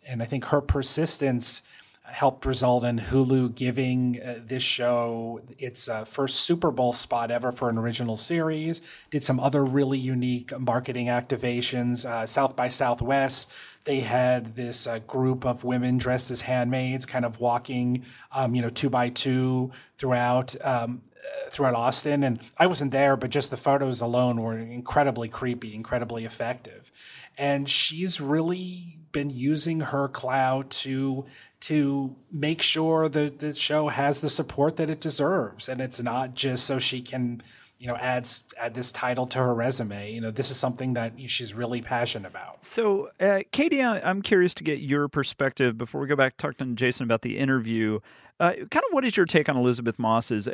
[0.06, 1.62] And I think her persistence
[2.04, 7.52] helped result in Hulu giving uh, this show its uh, first Super Bowl spot ever
[7.52, 8.80] for an original series.
[9.10, 12.06] Did some other really unique marketing activations.
[12.06, 13.52] Uh, South by Southwest
[13.88, 18.60] they had this uh, group of women dressed as handmaids, kind of walking, um, you
[18.60, 22.22] know, two by two throughout um, uh, throughout Austin.
[22.22, 26.92] And I wasn't there, but just the photos alone were incredibly creepy, incredibly effective.
[27.38, 31.24] And she's really been using her clout to
[31.60, 36.34] to make sure that the show has the support that it deserves, and it's not
[36.34, 37.40] just so she can
[37.78, 40.12] you know adds add this title to her resume.
[40.12, 42.64] You know this is something that she's really passionate about.
[42.64, 46.64] So uh, katie i'm curious to get your perspective before we go back talk to
[46.74, 48.00] jason about the interview.
[48.40, 50.46] Uh, kind of what is your take on elisabeth moss's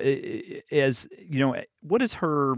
[0.71, 2.57] as you know what is her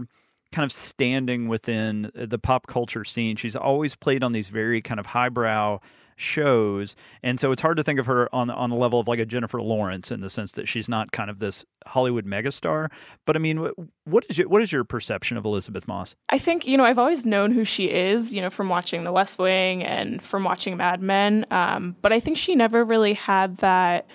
[0.51, 3.35] kind of standing within the pop culture scene?
[3.35, 5.79] She's always played on these very kind of highbrow
[6.17, 9.19] shows, and so it's hard to think of her on on the level of like
[9.19, 12.91] a Jennifer Lawrence in the sense that she's not kind of this Hollywood megastar.
[13.25, 13.69] But I mean,
[14.03, 16.15] what is your, what is your perception of Elisabeth Moss?
[16.29, 19.11] I think you know I've always known who she is, you know, from watching The
[19.11, 21.45] West Wing and from watching Mad Men.
[21.51, 24.07] Um, but I think she never really had that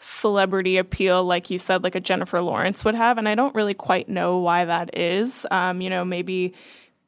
[0.00, 3.74] celebrity appeal like you said like a jennifer lawrence would have and i don't really
[3.74, 6.54] quite know why that is um, you know maybe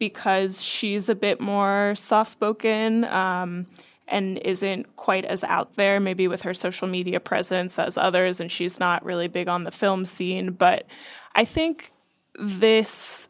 [0.00, 3.64] because she's a bit more soft spoken um,
[4.10, 8.50] and isn't quite as out there, maybe with her social media presence as others, and
[8.50, 10.50] she's not really big on the film scene.
[10.50, 10.86] But
[11.34, 11.92] I think
[12.38, 13.28] this,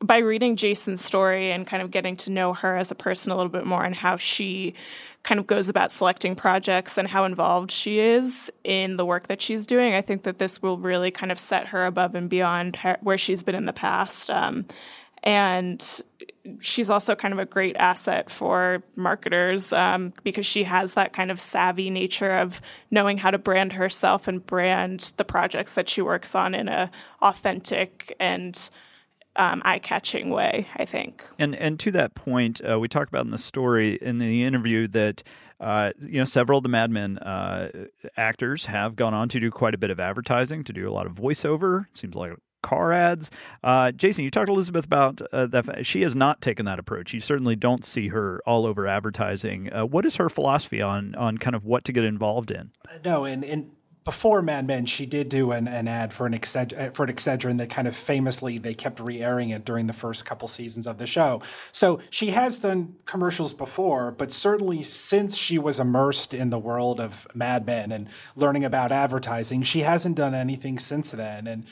[0.00, 3.36] by reading Jason's story and kind of getting to know her as a person a
[3.36, 4.74] little bit more and how she
[5.22, 9.40] kind of goes about selecting projects and how involved she is in the work that
[9.40, 12.76] she's doing, I think that this will really kind of set her above and beyond
[12.76, 14.30] her, where she's been in the past.
[14.30, 14.66] Um,
[15.22, 16.02] and
[16.60, 21.30] she's also kind of a great asset for marketers um, because she has that kind
[21.30, 22.60] of savvy nature of
[22.90, 26.90] knowing how to brand herself and brand the projects that she works on in a
[27.20, 28.70] authentic and
[29.36, 30.66] um, eye-catching way.
[30.76, 31.26] I think.
[31.38, 34.88] And and to that point, uh, we talked about in the story in the interview
[34.88, 35.22] that.
[35.60, 37.70] Uh, you know, several of the Mad Men uh,
[38.16, 41.06] actors have gone on to do quite a bit of advertising, to do a lot
[41.06, 41.86] of voiceover.
[41.94, 42.32] Seems like
[42.62, 43.30] car ads.
[43.62, 45.84] Uh, Jason, you talked to Elisabeth about uh, that.
[45.86, 47.12] She has not taken that approach.
[47.12, 49.72] You certainly don't see her all over advertising.
[49.72, 52.70] Uh, what is her philosophy on on kind of what to get involved in?
[53.04, 53.70] No, and and
[54.04, 57.12] before Mad Men, she did do an, an ad for an Exced- uh, for an
[57.12, 60.98] Excedrin that kind of famously they kept re-airing it during the first couple seasons of
[60.98, 61.40] the show.
[61.70, 67.00] So she has done commercials before, but certainly since she was immersed in the world
[67.00, 71.46] of Mad Men and learning about advertising, she hasn't done anything since then.
[71.46, 71.64] And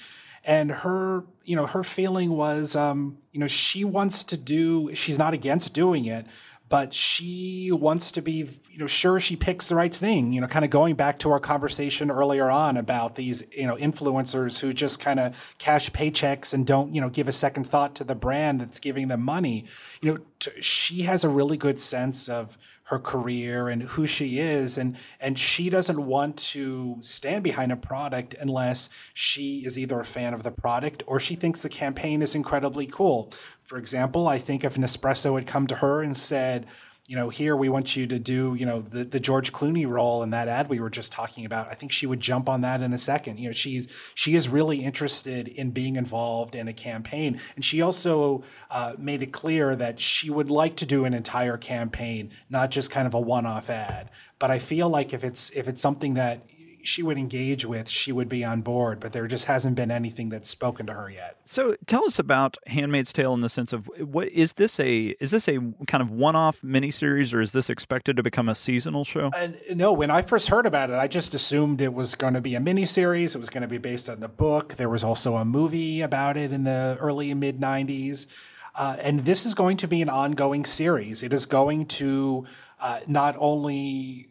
[0.45, 5.19] and her you know her feeling was um, you know she wants to do she's
[5.19, 6.27] not against doing it
[6.71, 10.47] but she wants to be you know sure she picks the right thing you know
[10.47, 14.73] kind of going back to our conversation earlier on about these you know influencers who
[14.73, 18.15] just kind of cash paychecks and don't you know give a second thought to the
[18.15, 19.67] brand that's giving them money.
[20.01, 20.21] You know
[20.61, 25.39] she has a really good sense of her career and who she is and and
[25.39, 30.43] she doesn't want to stand behind a product unless she is either a fan of
[30.43, 33.33] the product or she thinks the campaign is incredibly cool.
[33.65, 36.67] For example i think if nespresso had come to her and said
[37.11, 40.23] you know, here we want you to do, you know, the, the George Clooney role
[40.23, 41.67] in that ad we were just talking about.
[41.67, 43.41] I think she would jump on that in a second.
[43.41, 47.83] You know, she's she is really interested in being involved in a campaign, and she
[47.83, 52.71] also uh, made it clear that she would like to do an entire campaign, not
[52.71, 54.09] just kind of a one-off ad.
[54.39, 56.47] But I feel like if it's if it's something that
[56.85, 59.01] she would engage with, she would be on board.
[59.01, 61.39] But there just hasn't been anything that's spoken to her yet.
[61.45, 65.31] So tell us about *Handmaid's Tale* in the sense of what is this a is
[65.31, 69.31] this a kind of one-off miniseries, or is this expected to become a seasonal show?
[69.35, 72.41] Uh, no, when I first heard about it, I just assumed it was going to
[72.41, 73.35] be a miniseries.
[73.35, 74.75] It was going to be based on the book.
[74.75, 78.27] There was also a movie about it in the early and mid '90s.
[78.75, 81.23] Uh, and this is going to be an ongoing series.
[81.23, 82.47] It is going to
[82.81, 84.30] uh, not only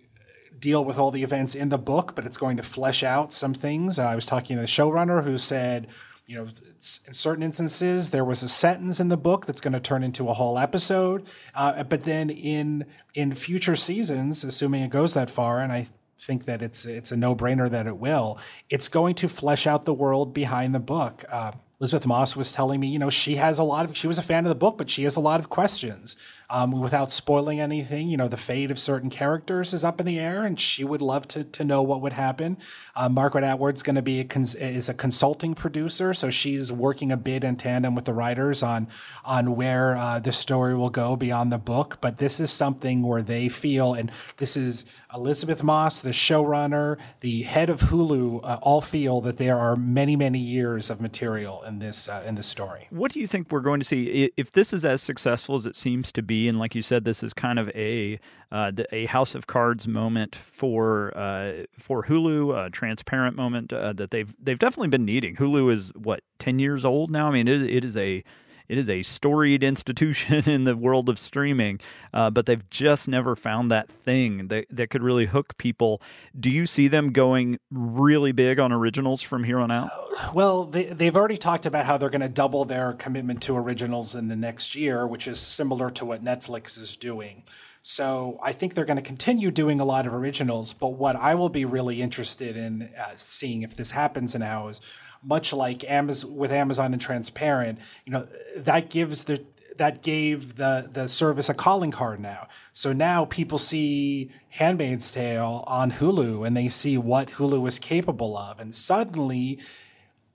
[0.60, 3.54] deal with all the events in the book, but it's going to flesh out some
[3.54, 3.98] things.
[3.98, 5.88] I was talking to the showrunner who said,
[6.26, 9.80] you know, in certain instances there was a sentence in the book that's going to
[9.80, 12.86] turn into a whole episode, uh, but then in
[13.16, 15.88] in future seasons, assuming it goes that far, and I
[16.20, 18.38] think that it's it's a no brainer that it will,
[18.70, 21.26] it's going to flesh out the world behind the book.
[21.32, 24.18] Uh, Elisabeth Moss was telling me, you know, she has a lot of, she was
[24.18, 26.18] a fan of the book, but she has a lot of questions.
[26.52, 30.18] Um, without spoiling anything, you know, the fate of certain characters is up in the
[30.18, 32.58] air, and she would love to to know what would happen.
[32.96, 37.12] Uh, Margaret Atwood's going to be a cons- is a consulting producer, so she's working
[37.12, 38.88] a bit in tandem with the writers on
[39.24, 42.00] on where uh, the story will go beyond the book.
[42.02, 47.44] But this is something where they feel, and this is Elisabeth Moss, the showrunner, the
[47.44, 51.80] head of Hulu, uh, all feel that there are many many years of material in
[51.80, 52.88] this uh, in this story.
[52.90, 55.76] What do you think we're going to see if this is as successful as it
[55.76, 56.50] seems to be?
[56.50, 58.20] And like you said, this is kind of a
[58.52, 64.12] uh, a House of Cards moment for uh, for Hulu, a transparent moment uh, that
[64.12, 65.36] they've they've definitely been needing.
[65.38, 67.28] Hulu is what ten years old now.
[67.28, 68.24] I mean, it, it is a
[68.70, 71.80] it is a storied institution in the world of streaming,
[72.14, 76.02] uh, but they've just never found that thing that, that could really hook people.
[76.40, 79.90] Do you see them going really big on originals from here on out?
[80.34, 84.16] Well, they, they've already talked about how they're going to double their commitment to originals
[84.16, 87.44] in the next year, which is similar to what Netflix is doing.
[87.82, 90.74] So I think they're going to continue doing a lot of originals.
[90.74, 94.82] But what I will be really interested in uh, seeing if this happens now is
[95.24, 99.44] much like Amazon with Amazon and Transparent, you know, that gives the
[99.78, 102.48] that gave the the service a calling card now.
[102.74, 108.38] So now people see Handmaid's Tale on Hulu and they see what Hulu is capable
[108.38, 109.60] of, and suddenly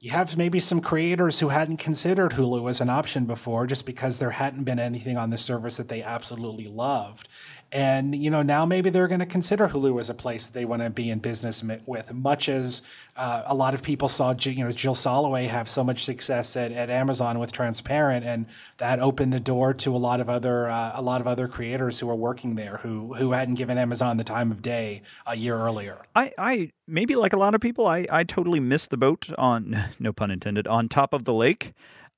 [0.05, 4.19] you have maybe some creators who hadn't considered Hulu as an option before just because
[4.19, 7.27] there hadn't been anything on the service that they absolutely loved.
[7.73, 10.83] And, you know, now maybe they're going to consider Hulu as a place they want
[10.83, 12.83] to be in business with, much as
[13.17, 16.73] uh, a lot of people saw, you know, Jill Soloway have so much success at,
[16.73, 18.25] at Amazon with Transparent.
[18.25, 18.47] And
[18.79, 22.01] that opened the door to a lot of other, uh, a lot of other creators
[22.01, 25.57] who were working there who, who hadn't given Amazon the time of day a year
[25.57, 25.99] earlier.
[26.15, 29.85] I, I, maybe like a lot of people, I, I totally missed the boat on,
[29.99, 31.73] no pun intended, on top of the lake.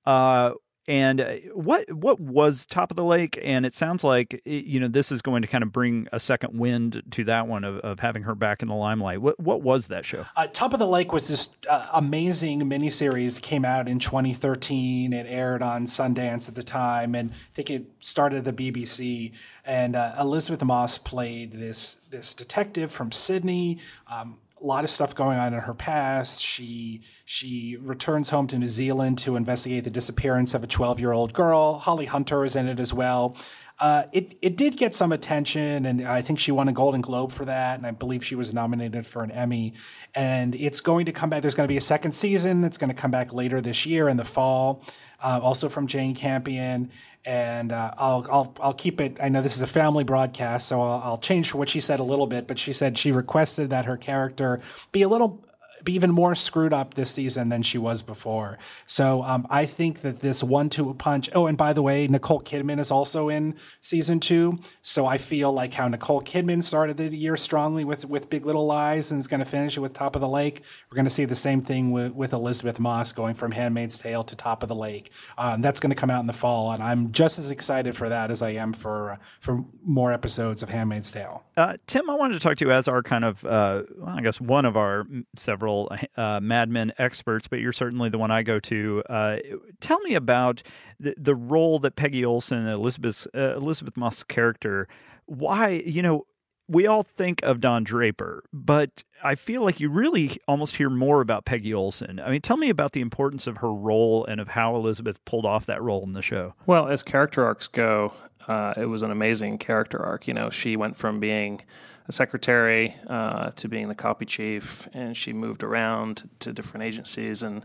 [0.05, 0.53] Uh,
[0.89, 3.39] and uh, what what was Top of the Lake?
[3.43, 6.59] And it sounds like you know this is going to kind of bring a second
[6.59, 9.21] wind to that one of, of having her back in the limelight.
[9.21, 10.27] What what was that show?
[10.37, 15.13] Uh, Top of the Lake was this uh, amazing miniseries that came out in 2013.
[15.13, 19.33] It aired on Sundance at the time, and I think it started at the BBC.
[19.65, 23.79] And uh, Elisabeth Moss played this this detective from Sydney.
[24.07, 26.41] Um, a lot of stuff going on in her past.
[26.41, 31.13] She she returns home to New Zealand to investigate the disappearance of a 12 year
[31.13, 31.75] old girl.
[31.79, 33.37] Holly Hunter is in it as well.
[33.79, 37.31] Uh, it it did get some attention, and I think she won a Golden Globe
[37.31, 39.75] for that, and I believe she was nominated for an Emmy.
[40.15, 41.43] And it's going to come back.
[41.43, 42.65] There's going to be a second season.
[42.65, 44.83] It's going to come back later this year in the fall,
[45.23, 46.91] uh, also from Jane Campion.
[47.27, 49.19] And uh, I'll I'll I'll keep it.
[49.21, 52.05] I know this is a family broadcast, so I'll, I'll change what she said a
[52.05, 52.47] little bit.
[52.47, 54.61] But she said she requested that her character
[54.93, 55.45] be a little
[55.89, 58.59] even more screwed up this season than she was before.
[58.87, 61.31] So um, I think that this one-two punch.
[61.35, 64.59] Oh, and by the way, Nicole Kidman is also in season two.
[64.83, 68.67] So I feel like how Nicole Kidman started the year strongly with with Big Little
[68.67, 70.63] Lies and is going to finish it with Top of the Lake.
[70.91, 74.23] We're going to see the same thing with, with Elisabeth Moss going from Handmaid's Tale
[74.25, 75.11] to Top of the Lake.
[75.39, 78.09] Um, that's going to come out in the fall, and I'm just as excited for
[78.09, 81.46] that as I am for for more episodes of Handmaid's Tale.
[81.57, 84.21] Uh, Tim, I wanted to talk to you as our kind of, uh, well, I
[84.21, 88.43] guess, one of our several uh, Mad Men experts, but you're certainly the one I
[88.43, 89.03] go to.
[89.09, 89.37] Uh,
[89.81, 90.63] tell me about
[91.01, 94.87] the, the role that Peggy Olson, Elisabeth uh, Elisabeth Moss' character.
[95.25, 96.27] Why, you know,
[96.69, 101.21] we all think of Don Draper, but I feel like you really almost hear more
[101.21, 102.21] about Peggy Olson.
[102.21, 105.47] I mean, tell me about the importance of her role and of how Elisabeth pulled
[105.47, 106.55] off that role in the show.
[106.67, 108.15] Well, as character arcs go,
[108.49, 110.27] uh, it was an amazing character arc.
[110.27, 111.63] You know, she went from being
[112.09, 117.43] a secretary uh, to being the copy chief, and she moved around to different agencies.
[117.43, 117.65] And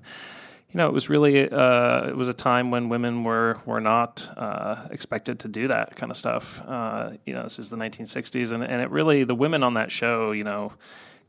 [0.71, 4.29] you know, it was really uh, it was a time when women were were not
[4.37, 6.61] uh, expected to do that kind of stuff.
[6.65, 9.91] Uh, you know, this is the 1960s, and and it really the women on that
[9.91, 10.73] show, you know.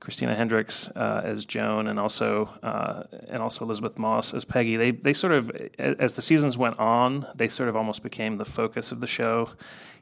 [0.01, 4.77] Christina Hendricks uh, as Joan, and also uh, and also Elisabeth Moss as Peggy.
[4.77, 8.45] They they sort of as the seasons went on, they sort of almost became the
[8.45, 9.51] focus of the show.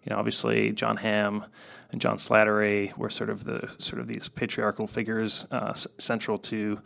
[0.03, 1.45] You know, obviously Jon Hamm
[1.93, 6.81] and John Slattery were sort of the sort of these patriarchal figures uh, central to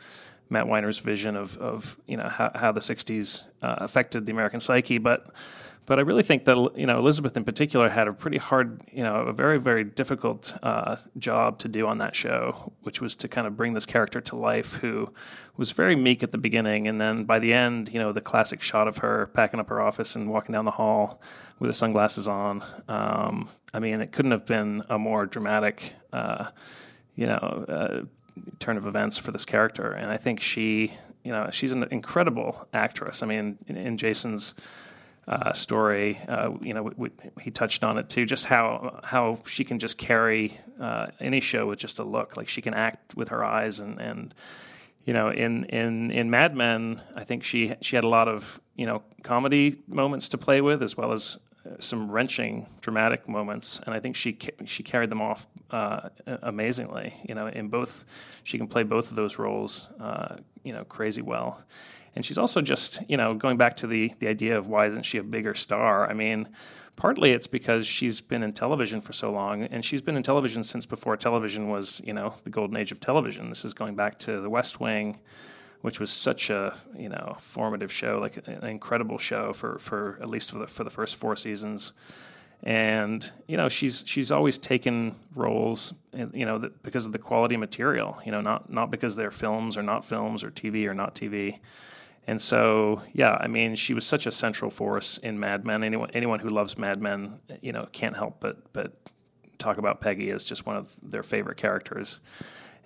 [0.51, 4.61] Matt Weiner's vision of of you know how, how the '60s uh, affected the American
[4.61, 5.26] psyche, but.
[5.86, 9.03] But I really think that you know Elisabeth in particular had a pretty hard, you
[9.03, 13.28] know, a very very difficult uh, job to do on that show, which was to
[13.28, 15.11] kind of bring this character to life, who
[15.59, 18.62] was very meek at the beginning, and then by the end, you know, the classic
[18.62, 21.20] shot of her packing up her office and walking down the hall
[21.59, 22.64] with the sunglasses on.
[22.88, 26.47] Um, I mean, it couldn't have been a more dramatic, uh,
[27.14, 27.34] you know,
[27.68, 28.05] uh,
[28.59, 32.68] turn of events for this character, and I think she, you know, she's an incredible
[32.72, 33.22] actress.
[33.22, 34.55] I mean, in, in Jason's
[35.26, 36.20] uh, story.
[36.28, 37.11] Uh, you know, we, we,
[37.41, 38.26] he touched on it too.
[38.26, 42.37] Just how how she can just carry uh, any show with just a look.
[42.37, 44.35] Like she can act with her eyes, and and
[45.05, 48.61] you know, in in in Mad Men, I think she she had a lot of
[48.76, 51.39] you know comedy moments to play with, as well as
[51.79, 57.15] some wrenching, dramatic moments, and I think she she carried them off uh, amazingly.
[57.29, 58.05] You know, in both,
[58.43, 61.62] she can play both of those roles, uh, you know, crazy well.
[62.17, 65.05] And she's also just, you know, going back to the the idea of why isn't
[65.05, 66.09] she a bigger star?
[66.09, 66.49] I mean,
[66.97, 70.62] partly it's because she's been in television for so long, and she's been in television
[70.62, 73.49] since before television was, you know, the golden age of television.
[73.49, 75.19] This is going back to The West Wing,
[75.85, 80.28] which was such a, you know, formative show, like an incredible show for for at
[80.28, 81.93] least for the for the first four seasons.
[82.62, 85.93] And you know she's she's always taken roles,
[86.32, 89.76] you know, that because of the quality material, you know, not not because they're films
[89.76, 91.59] or not films or TV or not TV.
[92.26, 95.85] And so, yeah, I mean, she was such a central force in Mad Men.
[95.85, 98.97] Anyone anyone who loves Mad Men, you know, can't help but but
[99.59, 102.20] talk about Peggy as just one of their favorite characters.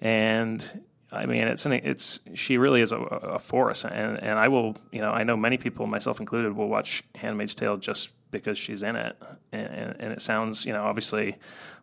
[0.01, 4.49] And I mean, it's an, it's she really is a, a force, and and I
[4.49, 8.59] will, you know, I know many people, myself included, will watch *Handmaid's Tale* just because
[8.59, 9.17] she's in it,
[9.53, 11.37] and, and, and it sounds, you know, obviously,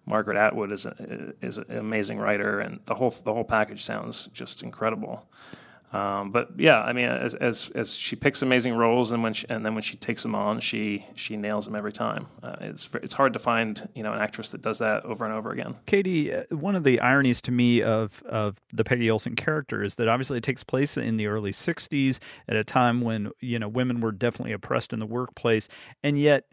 [0.05, 4.30] Margaret Atwood is a, is an amazing writer, and the whole the whole package sounds
[4.32, 5.28] just incredible.
[5.96, 9.46] Um, but yeah, I mean, as, as as she picks amazing roles, and when she,
[9.50, 12.28] and then when she takes them on, she she nails them every time.
[12.43, 15.34] Uh, it's it's hard to find you know an actress that does that over and
[15.34, 15.76] over again.
[15.86, 19.96] Katie, uh, one of the ironies to me of of the Peggy Olson character is
[19.96, 22.20] that obviously it takes place in the early '60s
[22.50, 25.70] at a time when you know women were definitely oppressed in the workplace,
[26.04, 26.43] and yet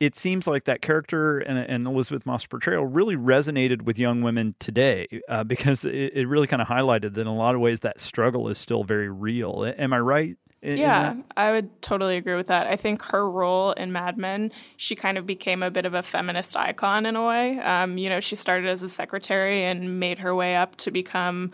[0.00, 4.54] it seems like that character and, and, Elisabeth Moss' portrayal really resonated with young women
[4.58, 7.80] today uh, because it, it really kind of highlighted that in a lot of ways
[7.80, 9.72] that struggle is still very real.
[9.78, 10.36] Am I right?
[10.62, 12.66] In, yeah, in I would totally agree with that.
[12.66, 16.02] I think her role in Mad Men, she kind of became a bit of a
[16.02, 17.58] feminist icon in a way.
[17.60, 21.52] Um, you know, she started as a secretary and made her way up to become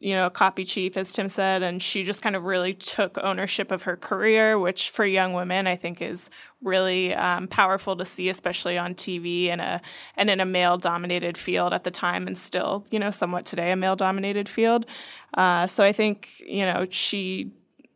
[0.00, 3.18] you know, a copy chief, as Tim said, and she just kind of really took
[3.18, 6.30] ownership of her career, which for young women I think is
[6.62, 9.80] really um, powerful to see, especially on TV and a
[10.16, 13.70] and in a male dominated field at the time, and still, you know, somewhat today
[13.72, 14.86] a male dominated field.
[15.34, 17.52] Uh, so I think you know she,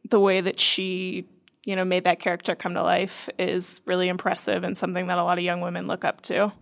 [0.08, 1.26] the way that she
[1.64, 5.22] you know, made that character come to life is really impressive and something that a
[5.22, 6.52] lot of young women look up to.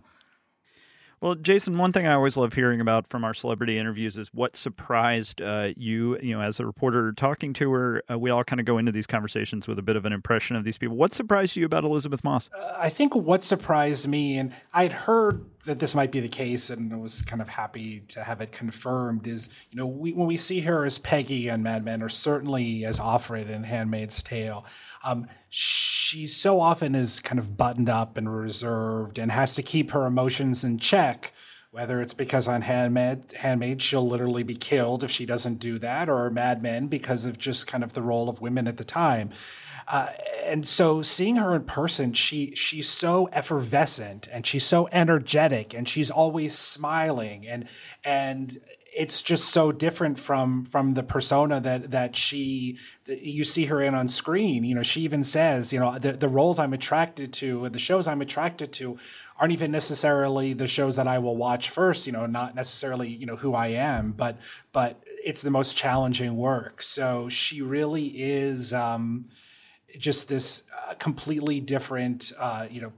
[1.21, 4.57] Well, Jason, one thing I always love hearing about from our celebrity interviews is what
[4.57, 6.17] surprised uh, you.
[6.19, 8.91] You know, as a reporter talking to her, uh, we all kind of go into
[8.91, 10.97] these conversations with a bit of an impression of these people.
[10.97, 12.49] What surprised you about Elisabeth Moss?
[12.51, 16.69] Uh, I think what surprised me, and I'd heard that this might be the case,
[16.69, 20.27] and I was kind of happy to have it confirmed, is you know we, when
[20.27, 24.65] we see her as Peggy on Mad Men, or certainly as Offred in Handmaid's Tale.
[25.03, 29.91] Um, she so often is kind of buttoned up and reserved and has to keep
[29.91, 31.33] her emotions in check.
[31.71, 36.09] Whether it's because on Handmaid, Handmaid she'll literally be killed if she doesn't do that,
[36.09, 39.29] or Mad Men because of just kind of the role of women at the time.
[39.91, 40.07] Uh,
[40.45, 45.87] and so seeing her in person, she she's so effervescent and she's so energetic and
[45.87, 47.67] she's always smiling and
[48.03, 48.59] and
[48.93, 53.81] it's just so different from from the persona that that she that you see her
[53.81, 54.63] in on screen.
[54.63, 57.79] You know she even says you know the, the roles i'm attracted to and the
[57.79, 58.97] shows i'm attracted to
[59.37, 63.25] aren't even necessarily the shows that i will watch first you know not necessarily you
[63.25, 64.37] know who i am but
[64.71, 66.81] but it's the most challenging work.
[66.81, 69.25] So she really is um
[69.97, 72.93] just this uh, completely different uh you know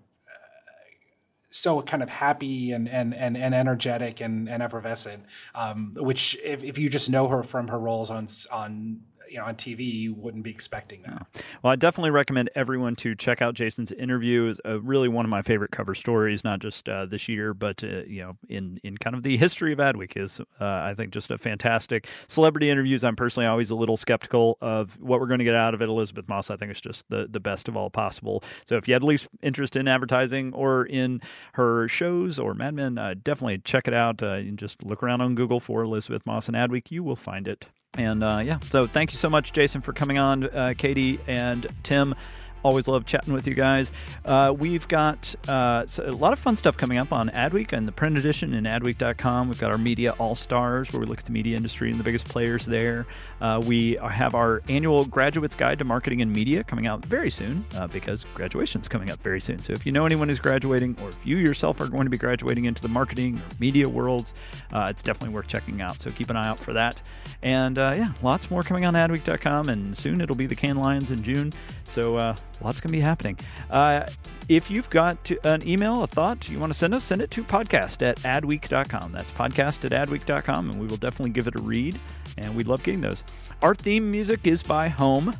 [1.53, 5.23] so kind of happy and and and, and energetic and, and effervescent.
[5.53, 9.01] Um, which if, if you just know her from her roles on on
[9.33, 11.25] you know on TV, you wouldn't be expecting that.
[11.63, 14.45] Well, I definitely recommend everyone to check out Jason's interview.
[14.45, 17.83] It's uh, really one of my favorite cover stories, not just uh, this year, but
[17.83, 20.15] uh, you know, in in kind of the history of Adweek.
[20.15, 23.03] Is uh, I think just a fantastic celebrity interviews.
[23.03, 25.89] I'm personally always a little skeptical of what we're going to get out of it.
[25.89, 28.43] Elisabeth Moss, I think, is just the the best of all possible.
[28.67, 31.21] So if you had at least interest in advertising or in
[31.53, 34.21] her shows or Mad Men, uh, definitely check it out.
[34.21, 36.91] And just look around on Google for Elisabeth Moss and Adweek.
[36.91, 37.67] You will find it.
[37.95, 41.67] And uh, yeah, so thank you so much, Jason, for coming on, uh, Katie and
[41.83, 42.15] Tim.
[42.63, 43.91] Always love chatting with you guys.
[44.25, 47.91] Uh, we've got uh, a lot of fun stuff coming up on Adweek and the
[47.91, 49.49] print edition in adweek.com.
[49.49, 52.03] We've got our Media All Stars, where we look at the media industry and the
[52.03, 53.05] biggest players there.
[53.41, 57.65] Uh, we have our annual Graduate's Guide to Marketing and Media coming out very soon
[57.75, 59.61] uh, because graduation's coming up very soon.
[59.61, 62.17] So if you know anyone who's graduating, or if you yourself are going to be
[62.17, 64.33] graduating into the marketing or media worlds,
[64.71, 66.01] uh, it's definitely worth checking out.
[66.01, 67.01] So keep an eye out for that.
[67.41, 71.11] And uh, yeah, lots more coming on adweek.com, and soon it'll be the Cannes Lions
[71.11, 71.51] in June.
[71.83, 73.37] So lots going to be happening.
[73.69, 74.07] Uh,
[74.49, 77.31] if you've got to, an email, a thought you want to send us, send it
[77.31, 79.11] to podcast at adweek.com.
[79.11, 81.99] That's podcast at adweek.com, and we will definitely give it a read,
[82.37, 83.23] and we'd love getting those.
[83.61, 85.35] Our theme music is by Home.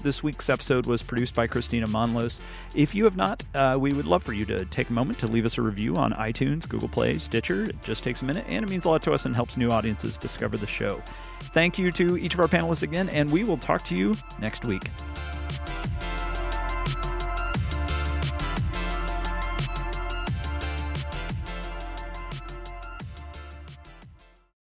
[0.00, 2.38] This week's episode was produced by Christina Monlos.
[2.72, 5.26] If you have not, uh, we would love for you to take a moment to
[5.26, 7.64] leave us a review on iTunes, Google Play, Stitcher.
[7.64, 9.70] It just takes a minute and it means a lot to us and helps new
[9.70, 11.02] audiences discover the show.
[11.52, 14.64] Thank you to each of our panelists again, and we will talk to you next
[14.64, 14.88] week.